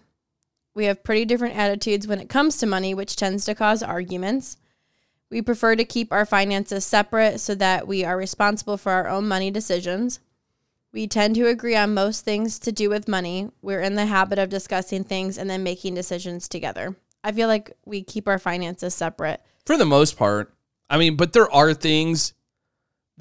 We 0.73 0.85
have 0.85 1.03
pretty 1.03 1.25
different 1.25 1.55
attitudes 1.55 2.07
when 2.07 2.19
it 2.19 2.29
comes 2.29 2.57
to 2.57 2.65
money, 2.65 2.93
which 2.93 3.15
tends 3.15 3.45
to 3.45 3.55
cause 3.55 3.83
arguments. 3.83 4.57
We 5.29 5.41
prefer 5.41 5.75
to 5.75 5.85
keep 5.85 6.11
our 6.11 6.25
finances 6.25 6.85
separate 6.85 7.39
so 7.39 7.55
that 7.55 7.87
we 7.87 8.03
are 8.03 8.17
responsible 8.17 8.77
for 8.77 8.91
our 8.91 9.07
own 9.07 9.27
money 9.27 9.51
decisions. 9.51 10.19
We 10.91 11.07
tend 11.07 11.35
to 11.35 11.47
agree 11.47 11.75
on 11.75 11.93
most 11.93 12.25
things 12.25 12.59
to 12.59 12.71
do 12.71 12.89
with 12.89 13.07
money. 13.07 13.49
We're 13.61 13.81
in 13.81 13.95
the 13.95 14.07
habit 14.07 14.39
of 14.39 14.49
discussing 14.49 15.05
things 15.05 15.37
and 15.37 15.49
then 15.49 15.63
making 15.63 15.93
decisions 15.93 16.49
together. 16.49 16.97
I 17.23 17.31
feel 17.31 17.47
like 17.47 17.71
we 17.85 18.03
keep 18.03 18.27
our 18.27 18.39
finances 18.39 18.93
separate. 18.93 19.41
For 19.65 19.77
the 19.77 19.85
most 19.85 20.17
part, 20.17 20.53
I 20.89 20.97
mean, 20.97 21.15
but 21.15 21.31
there 21.31 21.49
are 21.51 21.73
things 21.73 22.33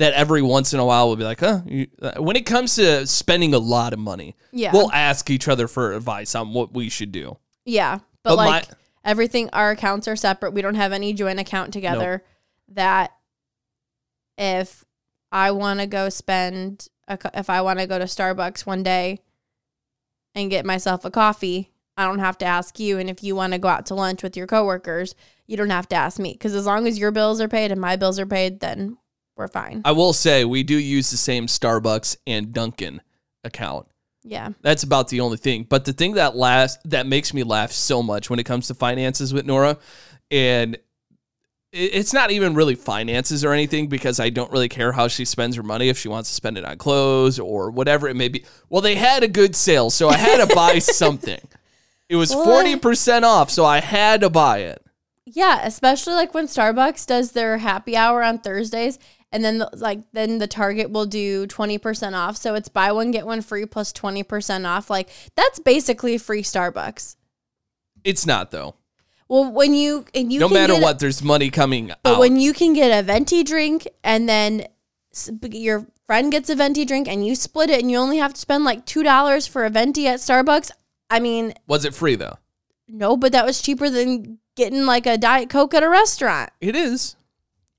that 0.00 0.14
every 0.14 0.40
once 0.42 0.72
in 0.72 0.80
a 0.80 0.84
while 0.84 1.06
we'll 1.08 1.16
be 1.16 1.24
like, 1.24 1.40
huh? 1.40 1.60
You, 1.66 1.86
uh, 2.00 2.12
when 2.22 2.34
it 2.34 2.46
comes 2.46 2.74
to 2.76 3.06
spending 3.06 3.52
a 3.54 3.58
lot 3.58 3.92
of 3.92 3.98
money, 3.98 4.34
Yeah. 4.50 4.72
we'll 4.72 4.90
ask 4.92 5.28
each 5.28 5.46
other 5.46 5.68
for 5.68 5.92
advice 5.92 6.34
on 6.34 6.52
what 6.54 6.72
we 6.72 6.88
should 6.88 7.12
do. 7.12 7.36
Yeah, 7.66 7.98
but, 8.22 8.30
But 8.30 8.36
like 8.36 8.68
my- 8.68 8.74
everything, 9.04 9.50
our 9.52 9.70
accounts 9.72 10.08
are 10.08 10.16
separate. 10.16 10.52
We 10.54 10.62
don't 10.62 10.74
have 10.76 10.92
any 10.92 11.12
joint 11.12 11.38
account 11.38 11.72
together. 11.74 12.24
That 12.68 13.12
if 14.38 14.84
I 15.30 15.50
want 15.50 15.80
to 15.80 15.86
go 15.86 16.08
spend, 16.08 16.88
a, 17.06 17.18
if 17.34 17.50
I 17.50 17.60
want 17.60 17.78
to 17.78 17.86
go 17.86 17.98
to 17.98 18.06
Starbucks 18.06 18.64
one 18.64 18.82
day 18.82 19.20
and 20.34 20.50
get 20.50 20.64
myself 20.64 21.04
a 21.04 21.10
coffee, 21.10 21.70
I 21.96 22.06
don't 22.06 22.20
have 22.20 22.38
to 22.38 22.46
ask 22.46 22.78
you. 22.80 22.98
And 22.98 23.10
if 23.10 23.22
you 23.22 23.34
want 23.36 23.52
to 23.52 23.58
go 23.58 23.68
out 23.68 23.84
to 23.86 23.94
lunch 23.94 24.22
with 24.22 24.36
your 24.36 24.46
coworkers, 24.46 25.14
you 25.46 25.56
don't 25.58 25.70
have 25.70 25.88
to 25.90 25.96
ask 25.96 26.18
me 26.18 26.32
because 26.32 26.54
as 26.54 26.64
long 26.64 26.86
as 26.86 26.98
your 26.98 27.10
bills 27.10 27.40
are 27.40 27.48
paid 27.48 27.70
and 27.70 27.80
my 27.80 27.96
bills 27.96 28.18
are 28.18 28.24
paid, 28.26 28.60
then 28.60 28.96
we're 29.36 29.48
fine. 29.48 29.82
I 29.84 29.92
will 29.92 30.12
say 30.12 30.44
we 30.44 30.62
do 30.62 30.76
use 30.76 31.10
the 31.10 31.16
same 31.16 31.46
Starbucks 31.46 32.16
and 32.26 32.52
Dunkin' 32.52 33.00
account. 33.44 33.86
Yeah, 34.22 34.50
That's 34.60 34.82
about 34.82 35.08
the 35.08 35.20
only 35.20 35.38
thing. 35.38 35.64
But 35.68 35.86
the 35.86 35.94
thing 35.94 36.12
that 36.14 36.36
last 36.36 36.78
that 36.90 37.06
makes 37.06 37.32
me 37.32 37.42
laugh 37.42 37.72
so 37.72 38.02
much 38.02 38.28
when 38.28 38.38
it 38.38 38.44
comes 38.44 38.66
to 38.66 38.74
finances 38.74 39.32
with 39.32 39.46
Nora, 39.46 39.78
and 40.30 40.76
it's 41.72 42.12
not 42.12 42.30
even 42.30 42.54
really 42.54 42.74
finances 42.74 43.44
or 43.44 43.52
anything 43.52 43.86
because 43.86 44.20
I 44.20 44.28
don't 44.28 44.50
really 44.52 44.68
care 44.68 44.92
how 44.92 45.08
she 45.08 45.24
spends 45.24 45.56
her 45.56 45.62
money 45.62 45.88
if 45.88 45.96
she 45.96 46.08
wants 46.08 46.28
to 46.28 46.34
spend 46.34 46.58
it 46.58 46.64
on 46.64 46.76
clothes 46.76 47.38
or 47.38 47.70
whatever 47.70 48.08
it 48.08 48.16
may 48.16 48.28
be. 48.28 48.44
Well, 48.68 48.82
they 48.82 48.96
had 48.96 49.22
a 49.22 49.28
good 49.28 49.56
sale, 49.56 49.88
so 49.88 50.08
I 50.08 50.16
had 50.16 50.46
to 50.46 50.54
buy 50.54 50.80
something. 50.80 51.40
It 52.10 52.16
was 52.16 52.30
Well, 52.30 52.44
forty 52.44 52.76
percent 52.76 53.24
off, 53.24 53.50
so 53.50 53.64
I 53.64 53.80
had 53.80 54.20
to 54.20 54.28
buy 54.28 54.58
it. 54.58 54.84
Yeah, 55.24 55.60
especially 55.64 56.14
like 56.14 56.34
when 56.34 56.46
Starbucks 56.46 57.06
does 57.06 57.32
their 57.32 57.58
happy 57.58 57.96
hour 57.96 58.22
on 58.22 58.38
Thursdays 58.38 58.98
and 59.32 59.44
then 59.44 59.58
the, 59.58 59.70
like 59.74 60.00
then 60.12 60.38
the 60.38 60.46
Target 60.46 60.90
will 60.90 61.06
do 61.06 61.46
20% 61.46 62.14
off. 62.14 62.36
So 62.36 62.54
it's 62.54 62.68
buy 62.68 62.92
one 62.92 63.10
get 63.10 63.26
one 63.26 63.42
free 63.42 63.66
plus 63.66 63.92
20% 63.92 64.66
off. 64.66 64.90
Like 64.90 65.08
that's 65.36 65.58
basically 65.58 66.18
free 66.18 66.42
Starbucks. 66.42 67.16
It's 68.04 68.26
not 68.26 68.50
though. 68.50 68.74
Well, 69.28 69.52
when 69.52 69.74
you 69.74 70.04
and 70.14 70.32
you 70.32 70.40
no 70.40 70.48
matter 70.48 70.74
what, 70.80 70.98
there's 70.98 71.22
money 71.22 71.50
coming 71.50 71.92
but 72.02 72.14
out. 72.14 72.18
when 72.18 72.36
you 72.36 72.52
can 72.52 72.72
get 72.72 72.98
a 72.98 73.02
venti 73.02 73.44
drink 73.44 73.86
and 74.02 74.28
then 74.28 74.66
your 75.52 75.86
friend 76.06 76.32
gets 76.32 76.50
a 76.50 76.56
venti 76.56 76.84
drink 76.84 77.06
and 77.06 77.24
you 77.24 77.36
split 77.36 77.70
it 77.70 77.80
and 77.80 77.90
you 77.90 77.96
only 77.98 78.18
have 78.18 78.34
to 78.34 78.40
spend 78.40 78.64
like 78.64 78.84
$2 78.86 79.48
for 79.48 79.64
a 79.64 79.70
venti 79.70 80.08
at 80.08 80.18
Starbucks, 80.18 80.72
I 81.08 81.20
mean, 81.20 81.54
Was 81.68 81.84
it 81.84 81.94
free 81.94 82.16
though? 82.16 82.38
no, 82.88 83.16
but 83.16 83.30
that 83.30 83.46
was 83.46 83.62
cheaper 83.62 83.88
than 83.88 84.38
getting 84.56 84.84
like 84.84 85.06
a 85.06 85.16
diet 85.16 85.48
coke 85.48 85.74
at 85.74 85.84
a 85.84 85.88
restaurant. 85.88 86.50
It 86.60 86.74
is. 86.74 87.14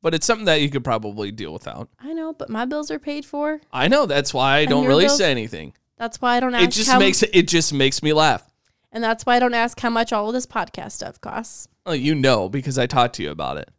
But 0.01 0.13
it's 0.13 0.25
something 0.25 0.45
that 0.45 0.61
you 0.61 0.69
could 0.69 0.83
probably 0.83 1.31
deal 1.31 1.53
without. 1.53 1.89
I 1.99 2.13
know, 2.13 2.33
but 2.33 2.49
my 2.49 2.65
bills 2.65 2.89
are 2.91 2.99
paid 2.99 3.25
for. 3.25 3.61
I 3.71 3.87
know 3.87 4.05
that's 4.05 4.33
why 4.33 4.57
I 4.57 4.65
don't 4.65 4.83
your 4.83 4.89
really 4.89 5.05
bills- 5.05 5.17
say 5.17 5.31
anything. 5.31 5.73
That's 5.97 6.19
why 6.21 6.37
I 6.37 6.39
don't 6.39 6.55
ask. 6.55 6.63
It 6.63 6.71
just 6.71 6.89
how, 6.89 6.99
makes 6.99 7.21
it 7.21 7.47
just 7.47 7.73
makes 7.73 8.01
me 8.01 8.11
laugh. 8.13 8.43
and 8.91 9.03
that's 9.03 9.25
why 9.25 9.35
I 9.35 9.39
don't 9.39 9.53
ask 9.53 9.79
how 9.79 9.89
much 9.89 10.11
all 10.11 10.27
of 10.27 10.33
this 10.33 10.47
podcast 10.47 10.93
stuff 10.93 11.21
costs. 11.21 11.67
Oh, 11.85 11.93
you 11.93 12.15
know 12.15 12.49
because 12.49 12.77
I 12.77 12.87
talked 12.87 13.15
to 13.15 13.23
you 13.23 13.31
about 13.31 13.57
it. 13.57 13.69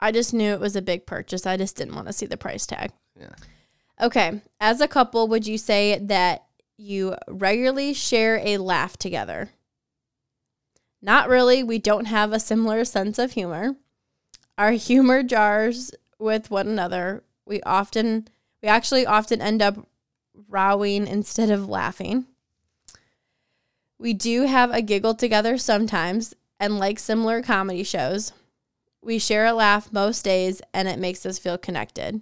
I 0.00 0.12
just 0.12 0.32
knew 0.32 0.52
it 0.52 0.60
was 0.60 0.76
a 0.76 0.82
big 0.82 1.06
purchase. 1.06 1.44
I 1.46 1.56
just 1.56 1.76
didn't 1.76 1.94
want 1.94 2.06
to 2.06 2.12
see 2.12 2.26
the 2.26 2.36
price 2.36 2.66
tag. 2.66 2.92
Yeah. 3.18 3.34
Okay. 4.00 4.40
As 4.60 4.80
a 4.80 4.88
couple, 4.88 5.26
would 5.28 5.46
you 5.46 5.58
say 5.58 5.98
that 5.98 6.44
you 6.76 7.16
regularly 7.26 7.92
share 7.92 8.40
a 8.44 8.58
laugh 8.58 8.96
together? 8.96 9.50
Not 11.02 11.28
really. 11.28 11.62
We 11.62 11.78
don't 11.78 12.06
have 12.06 12.32
a 12.32 12.40
similar 12.40 12.84
sense 12.84 13.18
of 13.18 13.32
humor. 13.32 13.76
Our 14.58 14.72
humor 14.72 15.22
jars 15.22 15.92
with 16.18 16.50
one 16.50 16.66
another. 16.66 17.22
We 17.46 17.62
often, 17.62 18.28
we 18.60 18.68
actually 18.68 19.06
often 19.06 19.40
end 19.40 19.62
up 19.62 19.88
rowing 20.48 21.06
instead 21.06 21.50
of 21.50 21.68
laughing. 21.68 22.26
We 23.98 24.12
do 24.14 24.42
have 24.42 24.72
a 24.72 24.82
giggle 24.82 25.14
together 25.14 25.58
sometimes 25.58 26.34
and 26.58 26.78
like 26.78 26.98
similar 26.98 27.40
comedy 27.40 27.84
shows. 27.84 28.32
We 29.00 29.20
share 29.20 29.46
a 29.46 29.52
laugh 29.52 29.92
most 29.92 30.24
days 30.24 30.60
and 30.74 30.88
it 30.88 30.98
makes 30.98 31.24
us 31.24 31.38
feel 31.38 31.56
connected. 31.56 32.20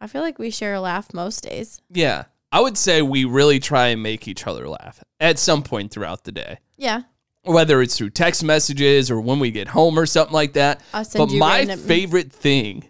I 0.00 0.06
feel 0.06 0.22
like 0.22 0.38
we 0.38 0.50
share 0.50 0.74
a 0.74 0.80
laugh 0.80 1.12
most 1.12 1.42
days. 1.42 1.82
Yeah. 1.90 2.24
I 2.50 2.60
would 2.60 2.78
say 2.78 3.02
we 3.02 3.24
really 3.24 3.58
try 3.58 3.88
and 3.88 4.02
make 4.02 4.26
each 4.26 4.46
other 4.46 4.68
laugh 4.68 5.02
at 5.20 5.38
some 5.38 5.62
point 5.62 5.90
throughout 5.90 6.24
the 6.24 6.32
day. 6.32 6.58
Yeah. 6.76 7.02
Whether 7.48 7.80
it's 7.82 7.96
through 7.96 8.10
text 8.10 8.44
messages 8.44 9.10
or 9.10 9.20
when 9.20 9.40
we 9.40 9.50
get 9.50 9.68
home 9.68 9.98
or 9.98 10.06
something 10.06 10.34
like 10.34 10.52
that. 10.52 10.82
But 10.92 11.30
my 11.30 11.58
random- 11.58 11.80
favorite 11.80 12.32
thing 12.32 12.84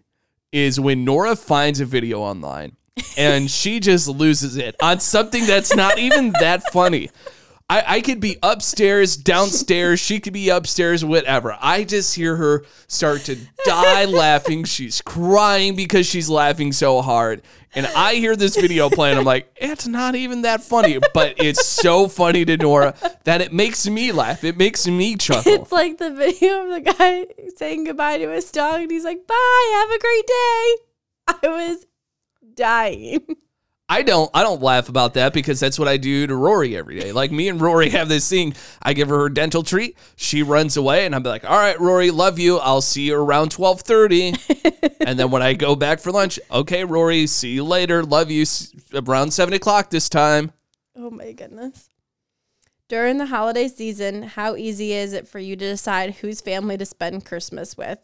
is 0.52 0.80
when 0.80 1.04
Nora 1.04 1.36
finds 1.36 1.80
a 1.80 1.84
video 1.84 2.20
online 2.20 2.76
and 3.16 3.50
she 3.50 3.80
just 3.80 4.08
loses 4.08 4.56
it 4.56 4.74
on 4.82 5.00
something 5.00 5.46
that's 5.46 5.74
not 5.74 5.98
even 5.98 6.32
that 6.40 6.62
funny. 6.72 7.10
I, 7.70 7.84
I 7.86 8.00
could 8.00 8.18
be 8.18 8.38
upstairs, 8.42 9.14
downstairs, 9.14 10.00
she 10.00 10.20
could 10.20 10.32
be 10.32 10.48
upstairs, 10.48 11.04
whatever. 11.04 11.54
I 11.60 11.84
just 11.84 12.14
hear 12.14 12.34
her 12.36 12.64
start 12.86 13.22
to 13.22 13.36
die 13.66 14.04
laughing. 14.06 14.64
She's 14.64 15.02
crying 15.02 15.76
because 15.76 16.06
she's 16.06 16.30
laughing 16.30 16.72
so 16.72 17.02
hard. 17.02 17.42
And 17.74 17.86
I 17.86 18.14
hear 18.14 18.36
this 18.36 18.56
video 18.56 18.88
playing. 18.88 19.18
I'm 19.18 19.24
like, 19.24 19.54
it's 19.54 19.86
not 19.86 20.14
even 20.14 20.42
that 20.42 20.62
funny, 20.62 20.98
but 21.12 21.34
it's 21.36 21.66
so 21.66 22.08
funny 22.08 22.46
to 22.46 22.56
Nora 22.56 22.94
that 23.24 23.42
it 23.42 23.52
makes 23.52 23.86
me 23.86 24.12
laugh. 24.12 24.44
It 24.44 24.56
makes 24.56 24.86
me 24.86 25.16
chuckle. 25.16 25.52
It's 25.52 25.70
like 25.70 25.98
the 25.98 26.10
video 26.14 26.64
of 26.64 26.70
the 26.70 26.92
guy 26.92 27.26
saying 27.56 27.84
goodbye 27.84 28.16
to 28.16 28.30
his 28.30 28.50
dog 28.50 28.80
and 28.80 28.90
he's 28.90 29.04
like, 29.04 29.26
bye, 29.26 29.70
have 29.74 29.90
a 29.90 29.98
great 29.98 30.26
day. 30.26 30.76
I 31.28 31.38
was 31.42 31.86
dying. 32.54 33.26
I 33.90 34.02
don't 34.02 34.30
I 34.34 34.42
don't 34.42 34.60
laugh 34.60 34.88
about 34.90 35.14
that 35.14 35.32
because 35.32 35.58
that's 35.58 35.78
what 35.78 35.88
I 35.88 35.96
do 35.96 36.26
to 36.26 36.36
Rory 36.36 36.76
every 36.76 37.00
day. 37.00 37.12
Like 37.12 37.32
me 37.32 37.48
and 37.48 37.60
Rory 37.60 37.88
have 37.90 38.08
this 38.08 38.28
thing. 38.28 38.54
I 38.82 38.92
give 38.92 39.08
her 39.08 39.18
her 39.18 39.28
dental 39.28 39.62
treat, 39.62 39.96
she 40.16 40.42
runs 40.42 40.76
away, 40.76 41.06
and 41.06 41.14
I'm 41.14 41.22
like, 41.22 41.48
"All 41.48 41.56
right, 41.56 41.78
Rory, 41.80 42.10
love 42.10 42.38
you. 42.38 42.58
I'll 42.58 42.82
see 42.82 43.06
you 43.06 43.16
around 43.16 43.50
12:30." 43.50 44.96
and 45.06 45.18
then 45.18 45.30
when 45.30 45.42
I 45.42 45.54
go 45.54 45.74
back 45.74 46.00
for 46.00 46.12
lunch, 46.12 46.38
"Okay, 46.50 46.84
Rory, 46.84 47.26
see 47.26 47.52
you 47.54 47.64
later. 47.64 48.02
Love 48.02 48.30
you. 48.30 48.44
Around 48.94 49.32
seven 49.32 49.54
o'clock 49.54 49.90
this 49.90 50.08
time." 50.08 50.52
Oh 50.94 51.10
my 51.10 51.32
goodness. 51.32 51.88
During 52.88 53.18
the 53.18 53.26
holiday 53.26 53.68
season, 53.68 54.22
how 54.22 54.56
easy 54.56 54.92
is 54.92 55.12
it 55.12 55.28
for 55.28 55.38
you 55.38 55.56
to 55.56 55.64
decide 55.64 56.14
whose 56.14 56.40
family 56.40 56.78
to 56.78 56.86
spend 56.86 57.26
Christmas 57.26 57.76
with? 57.76 57.98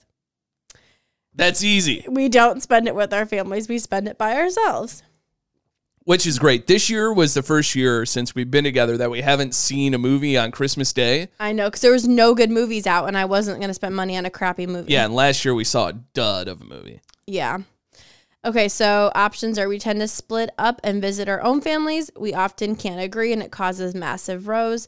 That's 1.34 1.64
easy, 1.64 2.04
We 2.08 2.28
don't 2.28 2.62
spend 2.62 2.86
it 2.86 2.94
with 2.94 3.12
our 3.12 3.26
families, 3.26 3.68
we 3.68 3.78
spend 3.78 4.06
it 4.06 4.18
by 4.18 4.36
ourselves. 4.36 5.02
Which 6.04 6.26
is 6.26 6.38
great. 6.38 6.66
This 6.66 6.88
year 6.88 7.12
was 7.12 7.34
the 7.34 7.42
first 7.42 7.74
year 7.74 8.06
since 8.06 8.34
we've 8.34 8.50
been 8.50 8.64
together 8.64 8.96
that 8.98 9.10
we 9.10 9.22
haven't 9.22 9.54
seen 9.54 9.94
a 9.94 9.98
movie 9.98 10.36
on 10.36 10.50
Christmas 10.50 10.92
Day. 10.92 11.28
I 11.40 11.52
know, 11.52 11.66
because 11.66 11.80
there 11.80 11.92
was 11.92 12.06
no 12.06 12.34
good 12.34 12.50
movies 12.50 12.86
out 12.86 13.08
and 13.08 13.16
I 13.16 13.24
wasn't 13.24 13.58
going 13.58 13.68
to 13.68 13.74
spend 13.74 13.96
money 13.96 14.16
on 14.16 14.26
a 14.26 14.30
crappy 14.30 14.66
movie. 14.66 14.92
Yeah, 14.92 15.04
and 15.04 15.14
last 15.14 15.44
year 15.44 15.54
we 15.54 15.64
saw 15.64 15.88
a 15.88 15.92
dud 15.92 16.48
of 16.48 16.60
a 16.60 16.64
movie. 16.64 17.00
Yeah. 17.26 17.58
Okay, 18.44 18.68
so 18.68 19.10
options 19.14 19.58
are 19.58 19.68
we 19.68 19.78
tend 19.78 20.00
to 20.00 20.08
split 20.08 20.50
up 20.58 20.78
and 20.84 21.00
visit 21.00 21.28
our 21.28 21.42
own 21.42 21.62
families. 21.62 22.10
We 22.14 22.34
often 22.34 22.76
can't 22.76 23.00
agree 23.00 23.32
and 23.32 23.42
it 23.42 23.50
causes 23.50 23.94
massive 23.94 24.46
rows. 24.48 24.86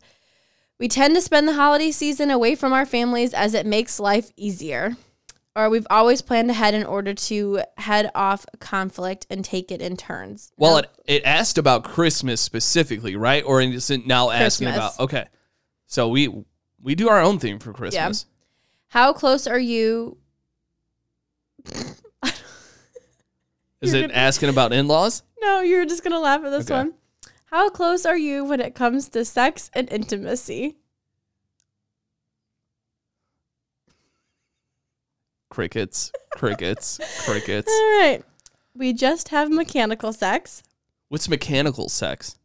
We 0.79 0.89
tend 0.89 1.15
to 1.15 1.23
spend 1.23 1.49
the 1.49 1.55
holiday 1.55 1.91
season 1.91 2.31
away 2.31 2.55
from 2.55 2.75
our 2.75 2.85
families 2.85 3.33
as 3.33 3.55
it 3.55 3.65
makes 3.65 3.99
life 3.99 4.31
easier. 4.37 4.97
Or 5.57 5.71
we've 5.71 5.87
always 5.89 6.21
planned 6.21 6.51
ahead 6.51 6.75
in 6.75 6.85
order 6.85 7.15
to 7.15 7.63
head 7.79 8.11
off 8.15 8.45
conflict 8.61 9.27
and 9.31 9.43
take 9.43 9.73
it 9.73 9.81
in 9.81 9.97
turns. 9.97 10.53
Well, 10.59 10.77
it, 10.79 10.91
it 11.07 11.23
asked 11.25 11.57
about 11.57 11.83
Christmas 11.83 12.43
specifically, 12.43 13.17
right? 13.17 13.43
Or 13.43 13.63
is 13.63 13.91
it 13.91 14.07
now 14.07 14.31
asking 14.31 14.69
Christmas. 14.69 14.95
about 14.97 15.05
okay. 15.05 15.25
So 15.87 16.09
we 16.09 16.45
we 16.83 16.95
do 16.95 17.09
our 17.09 17.23
own 17.23 17.39
thing 17.39 17.59
for 17.59 17.73
Christmas. 17.73 18.27
Yeah. 18.29 18.33
How 18.89 19.13
close 19.15 19.47
are 19.47 19.59
you? 19.59 20.19
Is 23.81 23.93
it 23.95 24.03
gonna- 24.03 24.13
asking 24.15 24.49
about 24.51 24.73
in-laws? 24.73 25.23
No, 25.41 25.61
you're 25.61 25.87
just 25.87 26.03
going 26.03 26.13
to 26.13 26.19
laugh 26.19 26.43
at 26.45 26.51
this 26.51 26.71
Okay. 26.71 26.75
one. 26.75 26.95
How 27.47 27.69
close 27.71 28.05
are 28.05 28.17
you 28.17 28.45
when 28.45 28.61
it 28.61 28.75
comes 28.75 29.09
to 29.11 29.25
sex 29.25 29.71
and 29.75 29.89
intimacy? 29.93 30.79
Crickets, 35.57 36.13
crickets, 36.33 37.01
crickets. 37.25 37.73
All 37.73 37.99
right. 37.99 38.23
We 38.77 38.93
just 38.93 39.31
have 39.31 39.51
mechanical 39.51 40.13
sex. 40.13 40.63
What's 41.09 41.31
mechanical 41.31 41.89
sex? 41.89 42.37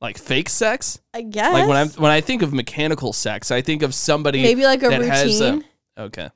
Like 0.00 0.18
fake 0.18 0.48
sex? 0.48 0.98
I 1.14 1.22
guess. 1.22 1.52
Like 1.52 1.68
when 1.68 1.76
I 1.76 1.84
when 1.86 2.10
I 2.10 2.20
think 2.20 2.42
of 2.42 2.52
mechanical 2.52 3.12
sex, 3.12 3.52
I 3.52 3.60
think 3.62 3.82
of 3.82 3.94
somebody 3.94 4.42
maybe 4.42 4.64
like 4.64 4.82
a 4.82 4.88
that 4.88 5.00
has 5.02 5.40
a- 5.40 5.44
routine. 5.52 5.64
Okay. 5.96 6.28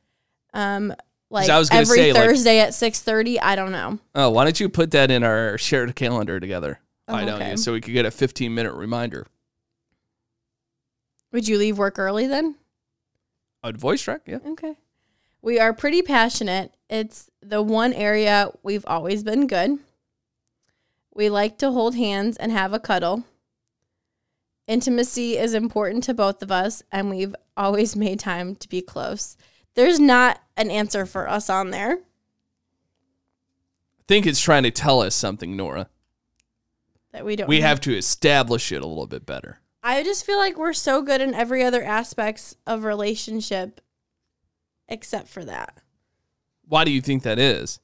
um, 0.55 0.95
like 1.31 1.51
I 1.51 1.59
was 1.59 1.69
gonna 1.69 1.81
every 1.83 1.97
say, 1.99 2.13
like- 2.13 2.23
Thursday 2.23 2.61
at 2.61 2.73
six 2.73 3.01
thirty. 3.01 3.41
I 3.41 3.57
don't 3.57 3.73
know. 3.73 3.99
Oh, 4.15 4.31
why 4.31 4.45
don't 4.45 4.61
you 4.61 4.69
put 4.69 4.93
that 4.93 5.11
in 5.11 5.25
our 5.25 5.59
shared 5.59 5.97
calendar 5.97 6.39
together? 6.39 6.79
Why 7.07 7.25
Oh, 7.25 7.27
don't 7.27 7.43
okay. 7.43 7.51
you? 7.51 7.57
So 7.57 7.73
we 7.73 7.81
could 7.81 7.93
get 7.93 8.07
a 8.07 8.13
15 8.13 8.55
minute 8.55 8.73
reminder. 8.75 9.27
Would 11.33 11.49
you 11.49 11.59
leave 11.59 11.77
work 11.77 11.99
early 11.99 12.29
then? 12.29 12.55
A 13.65 13.73
voice 13.73 14.03
track, 14.03 14.21
yeah. 14.27 14.39
Okay. 14.47 14.77
We 15.43 15.59
are 15.59 15.73
pretty 15.73 16.03
passionate. 16.03 16.75
It's 16.89 17.31
the 17.41 17.63
one 17.63 17.93
area 17.93 18.51
we've 18.63 18.87
always 18.87 19.23
been 19.23 19.47
good. 19.47 19.79
We 21.15 21.31
like 21.31 21.59
to 21.59 21.71
hold 21.71 21.95
hands 21.95 22.37
and 22.37 22.53
have 22.53 22.73
a 22.73 22.79
cuddle. 22.79 23.25
Intimacy 24.67 25.39
is 25.39 25.55
important 25.55 26.05
to 26.05 26.15
both 26.15 26.43
of 26.43 26.51
us, 26.51 26.83
and 26.91 27.09
we've 27.09 27.35
always 27.57 27.95
made 27.97 28.21
time 28.21 28.57
to 28.57 28.69
be 28.69 28.83
close. 28.83 29.37
There's 29.75 30.01
not 30.01 30.41
an 30.57 30.71
answer 30.71 31.07
for 31.07 31.29
us 31.29 31.49
on 31.49 31.71
there. 31.71 31.93
I 31.93 34.09
think 34.09 34.27
it's 34.27 34.41
trying 34.41 34.63
to 34.65 34.71
tell 34.71 35.01
us 35.01 35.15
something, 35.15 35.57
Nora. 35.57 35.89
that 37.13 37.25
we 37.25 37.37
don't 37.37 37.49
We 37.49 37.61
have 37.61 37.81
to 37.83 37.97
establish 37.97 38.73
it 38.73 38.83
a 38.83 38.87
little 38.87 39.07
bit 39.07 39.27
better. 39.27 39.61
I 39.83 40.03
just 40.03 40.27
feel 40.27 40.39
like 40.39 40.59
we're 40.59 40.73
so 40.73 41.03
good 41.03 41.21
in 41.21 41.35
every 41.35 41.63
other 41.63 41.83
aspects 41.83 42.57
of 42.67 42.85
relationship 42.85 43.81
except 44.89 45.29
for 45.29 45.45
that 45.45 45.79
Why 46.67 46.85
do 46.85 46.91
you 46.91 47.01
think 47.01 47.23
that 47.23 47.39
is? 47.39 47.81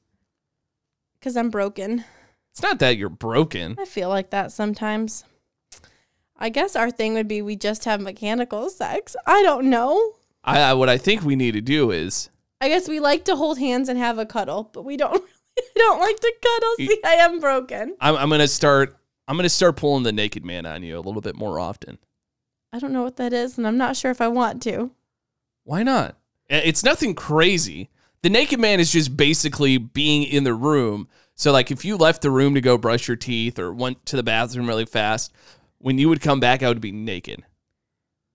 cuz 1.21 1.37
I'm 1.37 1.49
broken. 1.49 2.03
It's 2.51 2.61
not 2.61 2.79
that 2.79 2.97
you're 2.97 3.09
broken. 3.09 3.75
I 3.79 3.85
feel 3.85 4.09
like 4.09 4.29
that 4.29 4.51
sometimes. 4.51 5.23
I 6.37 6.49
guess 6.49 6.75
our 6.75 6.91
thing 6.91 7.13
would 7.13 7.27
be 7.27 7.41
we 7.41 7.55
just 7.55 7.85
have 7.85 7.99
mechanical 8.01 8.69
sex. 8.69 9.15
I 9.25 9.41
don't 9.41 9.69
know. 9.69 10.13
I, 10.43 10.59
I 10.59 10.73
what 10.73 10.89
I 10.89 10.97
think 10.97 11.23
we 11.23 11.35
need 11.35 11.53
to 11.53 11.61
do 11.61 11.91
is 11.91 12.29
I 12.61 12.69
guess 12.69 12.87
we 12.87 12.99
like 12.99 13.25
to 13.25 13.35
hold 13.35 13.57
hands 13.59 13.89
and 13.89 13.97
have 13.97 14.17
a 14.19 14.25
cuddle, 14.25 14.69
but 14.73 14.83
we 14.83 14.97
don't 14.97 15.13
really 15.57 15.71
don't 15.75 15.99
like 15.99 16.19
to 16.19 16.33
cuddle. 16.41 16.73
See, 16.77 16.99
I 17.03 17.13
am 17.15 17.39
broken. 17.39 17.95
I'm, 17.99 18.15
I'm 18.15 18.29
gonna 18.29 18.47
start 18.47 18.97
I'm 19.27 19.37
gonna 19.37 19.49
start 19.49 19.77
pulling 19.77 20.03
the 20.03 20.11
naked 20.11 20.43
man 20.45 20.65
on 20.65 20.83
you 20.83 20.97
a 20.97 21.01
little 21.01 21.21
bit 21.21 21.35
more 21.35 21.59
often. 21.59 21.97
I 22.71 22.79
don't 22.79 22.93
know 22.93 23.03
what 23.03 23.17
that 23.17 23.33
is, 23.33 23.57
and 23.57 23.65
I'm 23.67 23.77
not 23.77 23.95
sure 23.95 24.11
if 24.11 24.19
I 24.19 24.27
want 24.27 24.61
to. 24.63 24.91
Why 25.63 25.83
not? 25.83 26.17
I- 26.53 26.57
It's 26.57 26.83
nothing 26.83 27.15
crazy. 27.15 27.89
The 28.21 28.29
naked 28.29 28.59
man 28.59 28.79
is 28.79 28.91
just 28.91 29.17
basically 29.17 29.77
being 29.77 30.23
in 30.23 30.45
the 30.45 30.53
room. 30.53 31.09
So 31.35 31.51
like 31.51 31.71
if 31.71 31.83
you 31.83 31.97
left 31.97 32.21
the 32.21 32.31
room 32.31 32.53
to 32.53 32.61
go 32.61 32.77
brush 32.77 33.07
your 33.07 33.17
teeth 33.17 33.59
or 33.59 33.73
went 33.73 34.05
to 34.05 34.15
the 34.15 34.23
bathroom 34.23 34.67
really 34.67 34.85
fast, 34.85 35.33
when 35.79 35.97
you 35.97 36.07
would 36.07 36.21
come 36.21 36.39
back 36.39 36.63
I 36.63 36.69
would 36.69 36.79
be 36.79 36.91
naked, 36.91 37.43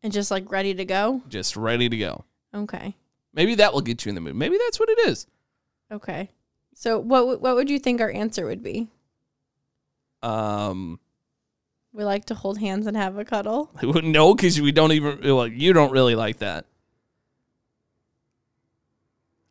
And 0.03 0.13
just 0.13 0.31
like 0.31 0.51
ready 0.51 0.75
to 0.75 0.85
go. 0.85 1.23
just 1.29 1.57
ready 1.57 1.89
to 1.89 1.97
go. 1.97 2.25
Okay. 2.55 2.95
Maybe 3.33 3.55
that 3.55 3.73
will 3.73 3.81
get 3.83 4.05
you 4.05 4.09
in 4.11 4.15
the 4.15 4.21
mood. 4.21 4.35
Maybe 4.37 4.59
that's 4.59 4.81
what 4.81 4.89
it 4.91 4.99
is. 5.09 5.27
Okay. 5.93 6.31
So 6.75 6.99
what 6.99 7.21
w- 7.21 7.39
what 7.39 7.55
would 7.55 7.71
you 7.71 7.79
think 7.79 8.01
our 8.01 8.11
answer 8.11 8.45
would 8.47 8.63
be? 8.63 8.89
Um 10.23 10.99
We 11.93 12.05
like 12.05 12.25
to 12.27 12.35
hold 12.35 12.59
hands 12.59 12.87
and 12.87 12.97
have 12.97 13.17
a 13.17 13.25
cuddle. 13.25 13.71
no, 13.83 14.35
because 14.35 14.61
we 14.61 14.73
don't 14.73 14.93
even 14.93 15.21
well, 15.23 15.47
you 15.47 15.73
don't 15.73 15.93
really 15.93 16.15
like 16.15 16.39
that. 16.39 16.67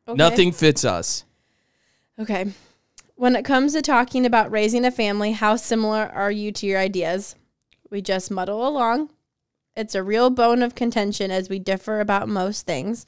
Okay. 0.08 0.15
Nothing 0.15 0.52
fits 0.52 0.86
us. 0.86 1.26
Okay. 2.20 2.48
When 3.15 3.36
it 3.36 3.43
comes 3.43 3.74
to 3.74 3.82
talking 3.82 4.26
about 4.26 4.52
raising 4.52 4.86
a 4.86 4.91
family, 4.91 5.32
how 5.32 5.56
similar 5.56 6.12
are 6.13 6.32
you 6.32 6.52
to 6.54 6.65
your 6.65 6.80
ideas? 6.80 7.36
We 7.89 8.02
just 8.02 8.32
muddle 8.32 8.67
along. 8.67 9.10
It's 9.76 9.96
a 9.96 10.04
real 10.04 10.30
bone 10.30 10.63
of 10.63 10.76
contention 10.76 11.30
as 11.30 11.50
we 11.50 11.60
differ 11.60 12.00
about 12.00 12.30
most 12.30 12.65
things. 12.65 13.06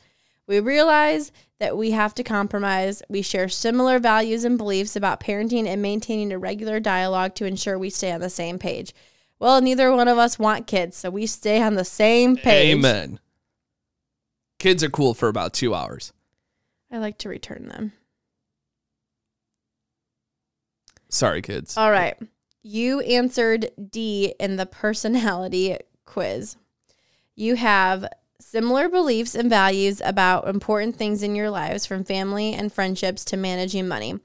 We 0.47 0.59
realize 0.59 1.31
that 1.59 1.77
we 1.77 1.91
have 1.91 2.15
to 2.15 2.23
compromise. 2.23 3.03
We 3.07 3.21
share 3.21 3.49
similar 3.49 3.99
values 3.99 4.43
and 4.43 4.57
beliefs 4.57 4.95
about 4.95 5.19
parenting 5.19 5.67
and 5.67 5.81
maintaining 5.81 6.31
a 6.31 6.39
regular 6.39 6.79
dialogue 6.79 7.35
to 7.35 7.45
ensure 7.45 7.77
we 7.77 7.89
stay 7.89 8.12
on 8.12 8.21
the 8.21 8.29
same 8.29 8.57
page. 8.57 8.93
Well, 9.38 9.62
neither 9.62 9.91
one 9.91 10.07
of 10.07 10.17
us 10.17 10.39
want 10.39 10.67
kids, 10.67 10.97
so 10.97 11.09
we 11.09 11.27
stay 11.27 11.62
on 11.62 11.75
the 11.75 11.85
same 11.85 12.35
page. 12.35 12.75
Amen. 12.75 13.19
Kids 14.57 14.83
are 14.83 14.89
cool 14.89 15.13
for 15.13 15.29
about 15.29 15.53
two 15.53 15.73
hours. 15.73 16.13
I 16.91 16.97
like 16.97 17.17
to 17.19 17.30
return 17.30 17.67
them. 17.67 17.93
Sorry, 21.10 21.41
kids. 21.41 21.78
All 21.78 21.91
right. 21.91 22.17
You 22.62 22.99
answered 23.02 23.71
D 23.89 24.36
in 24.39 24.58
the 24.58 24.65
personality 24.65 25.78
quiz. 26.06 26.56
You 27.36 27.56
have 27.56 28.06
similar 28.39 28.89
beliefs 28.89 29.36
and 29.36 29.49
values 29.49 30.02
about 30.04 30.47
important 30.47 30.95
things 30.95 31.23
in 31.23 31.36
your 31.36 31.49
lives, 31.49 31.86
from 31.86 32.04
family 32.04 32.54
and 32.54 32.71
friendships 32.71 33.23
to 33.25 33.38
managing 33.38 33.88
money. 33.88 34.19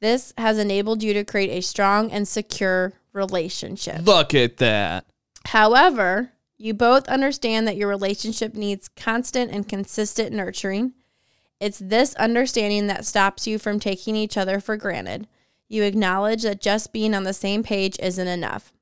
This 0.00 0.32
has 0.36 0.58
enabled 0.58 1.02
you 1.02 1.14
to 1.14 1.24
create 1.24 1.50
a 1.50 1.62
strong 1.62 2.10
and 2.10 2.28
secure 2.28 2.92
relationship. 3.12 4.06
Look 4.06 4.34
at 4.34 4.58
that. 4.58 5.06
However, 5.46 6.32
you 6.56 6.74
both 6.74 7.08
understand 7.08 7.66
that 7.66 7.76
your 7.76 7.88
relationship 7.88 8.54
needs 8.54 8.88
constant 8.88 9.50
and 9.50 9.68
consistent 9.68 10.32
nurturing. 10.32 10.92
It's 11.60 11.78
this 11.78 12.14
understanding 12.16 12.86
that 12.88 13.06
stops 13.06 13.46
you 13.46 13.58
from 13.58 13.80
taking 13.80 14.16
each 14.16 14.36
other 14.36 14.60
for 14.60 14.76
granted. 14.76 15.26
You 15.68 15.82
acknowledge 15.82 16.42
that 16.42 16.60
just 16.60 16.92
being 16.92 17.14
on 17.14 17.24
the 17.24 17.32
same 17.32 17.62
page 17.62 17.96
isn't 18.00 18.28
enough. 18.28 18.72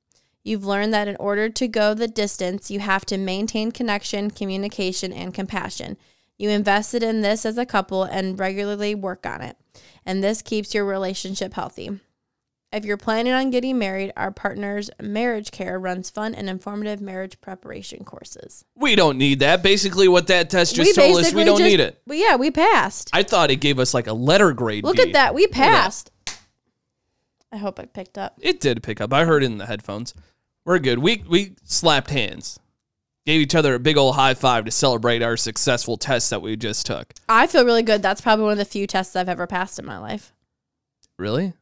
You've 0.44 0.64
learned 0.64 0.92
that 0.92 1.08
in 1.08 1.16
order 1.16 1.48
to 1.48 1.68
go 1.68 1.94
the 1.94 2.08
distance, 2.08 2.70
you 2.70 2.80
have 2.80 3.04
to 3.06 3.18
maintain 3.18 3.70
connection, 3.70 4.30
communication, 4.30 5.12
and 5.12 5.32
compassion. 5.32 5.96
You 6.36 6.50
invested 6.50 7.02
in 7.04 7.20
this 7.20 7.46
as 7.46 7.56
a 7.56 7.66
couple 7.66 8.02
and 8.02 8.38
regularly 8.38 8.94
work 8.94 9.24
on 9.24 9.42
it. 9.42 9.56
And 10.04 10.22
this 10.22 10.42
keeps 10.42 10.74
your 10.74 10.84
relationship 10.84 11.54
healthy. 11.54 12.00
If 12.72 12.86
you're 12.86 12.96
planning 12.96 13.34
on 13.34 13.50
getting 13.50 13.78
married, 13.78 14.12
our 14.16 14.30
partner's 14.30 14.90
marriage 15.00 15.50
care 15.50 15.78
runs 15.78 16.08
fun 16.08 16.34
and 16.34 16.48
informative 16.48 17.02
marriage 17.02 17.38
preparation 17.42 18.02
courses. 18.02 18.64
We 18.74 18.96
don't 18.96 19.18
need 19.18 19.40
that. 19.40 19.62
Basically, 19.62 20.08
what 20.08 20.28
that 20.28 20.48
test 20.48 20.74
just 20.74 20.94
told 20.94 21.18
us, 21.18 21.34
we 21.34 21.44
don't 21.44 21.58
just- 21.58 21.70
need 21.70 21.80
it. 21.80 22.00
Well, 22.06 22.18
yeah, 22.18 22.36
we 22.36 22.50
passed. 22.50 23.10
I 23.12 23.24
thought 23.24 23.50
it 23.50 23.56
gave 23.56 23.78
us 23.78 23.92
like 23.92 24.06
a 24.06 24.14
letter 24.14 24.52
grade. 24.54 24.84
Look 24.84 24.96
B. 24.96 25.02
at 25.02 25.12
that. 25.12 25.34
We 25.34 25.44
that. 25.46 25.52
passed. 25.52 26.10
I 27.52 27.58
hope 27.58 27.78
it 27.78 27.92
picked 27.92 28.16
up. 28.16 28.38
It 28.40 28.60
did 28.60 28.82
pick 28.82 29.02
up. 29.02 29.12
I 29.12 29.26
heard 29.26 29.42
it 29.42 29.46
in 29.46 29.58
the 29.58 29.66
headphones. 29.66 30.14
We're 30.64 30.78
good. 30.78 31.00
We 31.00 31.22
we 31.28 31.56
slapped 31.64 32.08
hands, 32.10 32.58
gave 33.26 33.42
each 33.42 33.54
other 33.54 33.74
a 33.74 33.78
big 33.78 33.98
old 33.98 34.14
high 34.14 34.32
five 34.32 34.64
to 34.64 34.70
celebrate 34.70 35.22
our 35.22 35.36
successful 35.36 35.98
test 35.98 36.30
that 36.30 36.40
we 36.40 36.56
just 36.56 36.86
took. 36.86 37.12
I 37.28 37.46
feel 37.46 37.66
really 37.66 37.82
good. 37.82 38.00
That's 38.00 38.22
probably 38.22 38.44
one 38.44 38.52
of 38.52 38.58
the 38.58 38.64
few 38.64 38.86
tests 38.86 39.14
I've 39.14 39.28
ever 39.28 39.46
passed 39.46 39.78
in 39.78 39.84
my 39.84 39.98
life. 39.98 40.32
Really? 41.18 41.52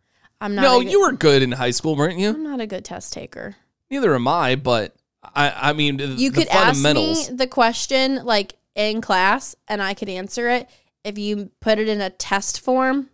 I'm 0.40 0.54
not. 0.54 0.62
No, 0.62 0.80
good- 0.80 0.90
you 0.90 1.00
were 1.00 1.12
good 1.12 1.42
in 1.42 1.52
high 1.52 1.70
school, 1.70 1.96
weren't 1.96 2.18
you? 2.18 2.30
I'm 2.30 2.42
not 2.44 2.60
a 2.60 2.66
good 2.66 2.84
test 2.84 3.12
taker. 3.12 3.56
Neither 3.90 4.14
am 4.14 4.26
I. 4.28 4.56
But 4.56 4.94
I 5.22 5.70
I 5.70 5.72
mean, 5.72 5.98
You 5.98 6.30
the 6.30 6.40
could 6.40 6.48
ask 6.48 6.82
me 6.82 7.26
the 7.30 7.46
question 7.46 8.24
like 8.24 8.54
in 8.74 9.00
class, 9.00 9.54
and 9.68 9.82
I 9.82 9.94
could 9.94 10.08
answer 10.08 10.48
it. 10.48 10.68
If 11.04 11.18
you 11.18 11.50
put 11.60 11.78
it 11.78 11.88
in 11.88 12.00
a 12.00 12.10
test 12.10 12.60
form, 12.60 13.08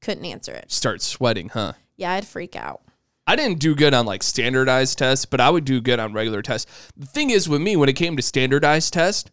couldn't 0.00 0.24
answer 0.24 0.52
it. 0.52 0.70
Start 0.72 1.02
sweating, 1.02 1.50
huh? 1.50 1.74
Yeah, 1.96 2.12
I'd 2.12 2.26
freak 2.26 2.56
out. 2.56 2.82
I 3.26 3.36
didn't 3.36 3.60
do 3.60 3.74
good 3.76 3.94
on 3.94 4.04
like 4.06 4.22
standardized 4.22 4.98
tests, 4.98 5.24
but 5.24 5.40
I 5.40 5.48
would 5.48 5.64
do 5.64 5.80
good 5.80 6.00
on 6.00 6.12
regular 6.12 6.42
tests. 6.42 6.90
The 6.96 7.06
thing 7.06 7.30
is, 7.30 7.48
with 7.48 7.60
me, 7.60 7.76
when 7.76 7.88
it 7.88 7.92
came 7.94 8.16
to 8.16 8.22
standardized 8.22 8.92
tests, 8.92 9.30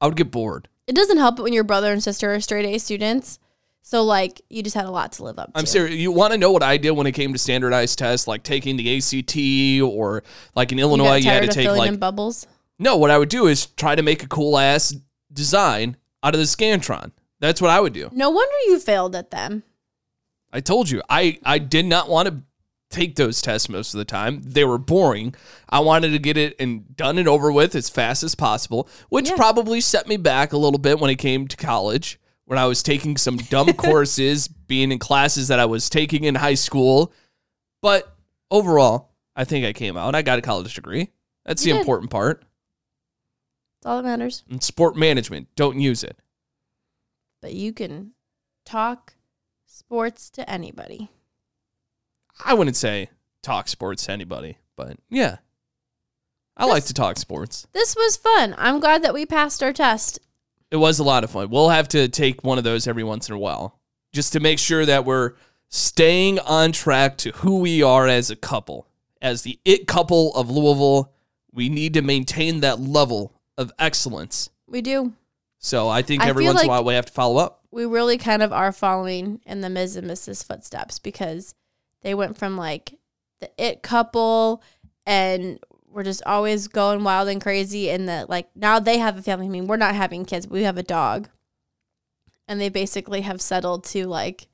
I 0.00 0.06
would 0.06 0.16
get 0.16 0.30
bored. 0.32 0.68
It 0.86 0.96
doesn't 0.96 1.18
help 1.18 1.38
when 1.38 1.52
your 1.52 1.62
brother 1.62 1.92
and 1.92 2.02
sister 2.02 2.34
are 2.34 2.40
straight 2.40 2.64
A 2.66 2.78
students. 2.78 3.38
So 3.82 4.02
like 4.04 4.40
you 4.48 4.62
just 4.62 4.74
had 4.76 4.84
a 4.84 4.90
lot 4.90 5.12
to 5.12 5.24
live 5.24 5.38
up 5.38 5.52
to. 5.52 5.58
I'm 5.58 5.66
serious. 5.66 5.96
You 5.96 6.12
want 6.12 6.32
to 6.32 6.38
know 6.38 6.52
what 6.52 6.62
I 6.62 6.76
did 6.76 6.92
when 6.92 7.06
it 7.06 7.12
came 7.12 7.32
to 7.32 7.38
standardized 7.38 7.98
tests, 7.98 8.26
like 8.28 8.42
taking 8.42 8.76
the 8.76 8.96
ACT 8.98 9.82
or 9.82 10.22
like 10.54 10.70
in 10.72 10.78
You 10.78 10.84
Illinois, 10.84 11.06
got 11.06 11.22
you, 11.22 11.30
had 11.30 11.42
to 11.42 11.48
take 11.48 11.68
like 11.68 11.98
bubbles. 11.98 12.46
no. 12.78 12.96
What 12.96 13.10
I 13.10 13.18
would 13.18 13.28
do 13.30 13.46
is 13.46 13.66
try 13.66 13.94
to 13.94 14.02
make 14.02 14.22
a 14.22 14.28
cool 14.28 14.58
ass 14.58 14.94
design 15.32 15.96
out 16.22 16.34
of 16.34 16.38
the 16.40 16.46
Scantron. 16.46 17.10
That's 17.40 17.60
what 17.60 17.70
I 17.70 17.80
would 17.80 17.92
do. 17.94 18.10
No 18.12 18.30
wonder 18.30 18.54
you 18.66 18.78
failed 18.78 19.16
at 19.16 19.30
them. 19.30 19.62
I 20.52 20.60
told 20.60 20.90
you, 20.90 21.02
I 21.08 21.38
I 21.44 21.58
did 21.58 21.86
not 21.86 22.08
want 22.08 22.28
to 22.28 22.42
take 22.90 23.16
those 23.16 23.40
tests 23.40 23.68
most 23.68 23.94
of 23.94 23.98
the 23.98 24.04
time. 24.04 24.42
They 24.44 24.64
were 24.64 24.76
boring. 24.78 25.34
I 25.68 25.78
wanted 25.80 26.10
to 26.10 26.18
get 26.18 26.36
it 26.36 26.54
and 26.60 26.94
done 26.96 27.18
and 27.18 27.26
over 27.28 27.50
with 27.50 27.74
as 27.74 27.88
fast 27.88 28.22
as 28.22 28.34
possible, 28.34 28.88
which 29.08 29.30
Yeah. 29.30 29.36
probably 29.36 29.80
set 29.80 30.06
me 30.06 30.16
back 30.16 30.52
a 30.52 30.56
little 30.58 30.78
bit 30.78 30.98
when 31.00 31.08
it 31.10 31.16
came 31.16 31.46
to 31.48 31.56
college, 31.56 32.19
when 32.50 32.58
I 32.58 32.66
was 32.66 32.82
taking 32.82 33.16
some 33.16 33.36
dumb 33.36 33.72
courses, 33.74 34.48
being 34.48 34.90
in 34.90 34.98
classes 34.98 35.46
that 35.48 35.60
I 35.60 35.66
was 35.66 35.88
taking 35.88 36.24
in 36.24 36.34
high 36.34 36.54
school. 36.54 37.12
But 37.80 38.12
overall, 38.50 39.12
I 39.36 39.44
think 39.44 39.64
I 39.64 39.72
came 39.72 39.96
out. 39.96 40.16
I 40.16 40.22
got 40.22 40.40
a 40.40 40.42
college 40.42 40.74
degree. 40.74 41.10
That's 41.44 41.64
You 41.64 41.74
the 41.74 41.76
did. 41.76 41.80
important 41.82 42.10
part. 42.10 42.42
That's 43.80 43.86
all 43.88 44.02
that 44.02 44.08
matters. 44.08 44.42
And 44.50 44.60
sport 44.60 44.96
management, 44.96 45.46
don't 45.54 45.78
use 45.78 46.02
it. 46.02 46.18
But 47.40 47.52
you 47.52 47.72
can 47.72 48.14
talk 48.64 49.14
sports 49.66 50.28
to 50.30 50.50
anybody. 50.50 51.08
I 52.44 52.54
wouldn't 52.54 52.76
say 52.76 53.10
talk 53.44 53.68
sports 53.68 54.02
to 54.06 54.10
anybody, 54.10 54.58
but 54.74 54.96
yeah. 55.08 55.36
I 56.56 56.64
like 56.64 56.86
to 56.86 56.94
talk 56.94 57.16
sports. 57.16 57.68
This 57.72 57.94
was 57.94 58.16
fun. 58.16 58.56
I'm 58.58 58.80
glad 58.80 59.04
that 59.04 59.14
we 59.14 59.24
passed 59.24 59.62
our 59.62 59.72
test. 59.72 60.18
It 60.70 60.76
was 60.76 60.98
a 60.98 61.04
lot 61.04 61.24
of 61.24 61.30
fun. 61.30 61.50
We'll 61.50 61.70
have 61.70 61.88
to 61.88 62.08
take 62.08 62.44
one 62.44 62.58
of 62.58 62.64
those 62.64 62.86
every 62.86 63.02
once 63.04 63.28
in 63.28 63.34
a 63.34 63.38
while 63.38 63.78
just 64.12 64.32
to 64.34 64.40
make 64.40 64.58
sure 64.58 64.86
that 64.86 65.04
we're 65.04 65.32
staying 65.68 66.38
on 66.40 66.72
track 66.72 67.16
to 67.18 67.30
who 67.32 67.58
we 67.60 67.82
are 67.82 68.06
as 68.06 68.30
a 68.30 68.36
couple. 68.36 68.86
As 69.22 69.42
the 69.42 69.58
it 69.64 69.86
couple 69.86 70.34
of 70.34 70.50
Louisville, 70.50 71.12
we 71.52 71.68
need 71.68 71.94
to 71.94 72.02
maintain 72.02 72.60
that 72.60 72.80
level 72.80 73.32
of 73.58 73.72
excellence. 73.78 74.50
We 74.66 74.80
do. 74.80 75.12
So 75.58 75.88
I 75.88 76.02
think 76.02 76.22
I 76.22 76.28
every 76.28 76.44
once 76.44 76.60
in 76.62 76.66
a 76.66 76.68
like- 76.68 76.68
while 76.68 76.84
we 76.84 76.94
have 76.94 77.06
to 77.06 77.12
follow 77.12 77.36
up. 77.36 77.58
We 77.72 77.84
really 77.84 78.18
kind 78.18 78.42
of 78.42 78.52
are 78.52 78.72
following 78.72 79.40
in 79.46 79.60
the 79.60 79.70
Ms. 79.70 79.94
and 79.96 80.10
Mrs. 80.10 80.44
footsteps 80.44 80.98
because 80.98 81.54
they 82.02 82.14
went 82.14 82.36
from 82.36 82.56
like 82.56 82.98
the 83.40 83.50
it 83.58 83.82
couple 83.82 84.62
and 85.06 85.60
we're 85.90 86.04
just 86.04 86.22
always 86.24 86.68
going 86.68 87.02
wild 87.04 87.28
and 87.28 87.40
crazy 87.42 87.90
and 87.90 88.08
that 88.08 88.30
like 88.30 88.48
now 88.54 88.78
they 88.78 88.98
have 88.98 89.18
a 89.18 89.22
family. 89.22 89.46
I 89.46 89.50
mean, 89.50 89.66
we're 89.66 89.76
not 89.76 89.94
having 89.94 90.24
kids, 90.24 90.46
but 90.46 90.54
we 90.54 90.62
have 90.62 90.78
a 90.78 90.82
dog. 90.82 91.28
And 92.48 92.60
they 92.60 92.68
basically 92.68 93.20
have 93.22 93.40
settled 93.40 93.84
to 93.84 94.06
like 94.06 94.46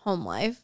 home 0.00 0.24
life. 0.24 0.62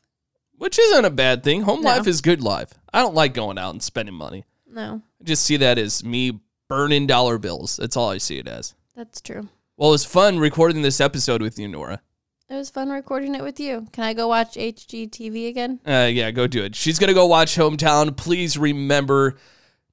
Which 0.57 0.79
isn't 0.79 1.05
a 1.05 1.11
bad 1.11 1.43
thing. 1.43 1.63
Home 1.63 1.83
No. 1.83 1.91
life 1.91 2.07
is 2.07 2.21
good 2.21 2.43
life. 2.43 2.75
I 2.93 3.01
don't 3.01 3.15
like 3.15 3.33
going 3.35 3.59
out 3.59 3.71
and 3.71 3.83
spending 3.83 4.15
money. 4.15 4.45
No, 4.73 5.03
I 5.21 5.25
just 5.25 5.43
see 5.45 5.57
that 5.57 5.79
as 5.79 6.05
me 6.05 6.41
burning 6.69 7.07
dollar 7.07 7.39
bills. 7.39 7.77
That's 7.77 7.97
all 7.97 8.11
I 8.11 8.19
see 8.19 8.39
it 8.39 8.47
as. 8.47 8.75
that's 8.95 9.21
true. 9.21 9.49
Well, 9.77 9.89
it 9.89 9.93
was 9.93 10.05
fun 10.05 10.39
recording 10.39 10.83
this 10.83 11.01
episode 11.01 11.41
with 11.43 11.59
you, 11.59 11.67
Nora. 11.67 12.03
It 12.51 12.57
was 12.57 12.69
fun 12.69 12.91
recording 12.91 13.37
it 13.37 13.45
with 13.45 13.61
you. 13.61 13.87
Can 13.93 14.03
I 14.03 14.13
go 14.13 14.27
watch 14.27 14.57
HGTV 14.57 15.49
again? 15.49 15.79
Uh, 15.87 16.11
yeah, 16.13 16.33
go 16.33 16.49
do 16.49 16.65
it. 16.65 16.75
She's 16.75 16.99
gonna 16.99 17.15
go 17.15 17.27
watch 17.27 17.55
Hometown. 17.55 18.17
Please 18.17 18.59
remember 18.59 19.37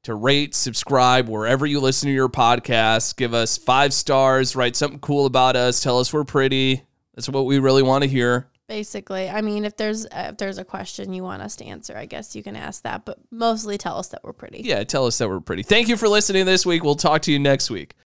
to 0.01 0.15
rate, 0.15 0.55
subscribe 0.55 1.29
wherever 1.29 1.67
you 1.67 1.79
listen 1.79 2.07
to 2.07 2.13
your 2.13 2.29
podcast. 2.29 3.15
Give 3.15 3.35
us 3.35 3.59
five 3.59 3.93
stars. 3.93 4.55
Write 4.55 4.75
something 4.75 4.99
cool 4.99 5.27
about 5.27 5.55
us. 5.55 5.83
Tell 5.83 5.99
us 5.99 6.11
we're 6.11 6.23
pretty. 6.23 6.81
That's 7.13 7.29
what 7.29 7.45
we 7.45 7.59
really 7.59 7.83
want 7.83 8.03
to 8.05 8.09
hear. 8.09 8.49
Basically, 8.67 9.29
I 9.29 9.41
mean, 9.41 9.63
if 9.63 9.77
there's 9.77 10.07
uh, 10.07 10.29
if 10.31 10.37
there's 10.37 10.57
a 10.57 10.65
question 10.65 11.13
you 11.13 11.21
want 11.21 11.43
us 11.43 11.55
to 11.57 11.65
answer, 11.65 11.95
I 11.95 12.07
guess 12.07 12.35
you 12.35 12.41
can 12.41 12.55
ask 12.55 12.81
that. 12.81 13.05
But 13.05 13.19
mostly, 13.29 13.77
tell 13.77 13.99
us 13.99 14.07
that 14.07 14.23
we're 14.23 14.33
pretty. 14.33 14.61
Yeah, 14.63 14.83
tell 14.83 15.05
us 15.05 15.19
that 15.19 15.29
we're 15.29 15.41
pretty. 15.41 15.61
Thank 15.61 15.89
you 15.89 15.95
for 15.95 16.09
listening 16.09 16.47
this 16.47 16.65
week. 16.65 16.83
We'll 16.83 16.95
talk 16.95 17.21
to 17.23 17.31
you 17.31 17.37
next 17.37 17.69
week. 17.69 17.93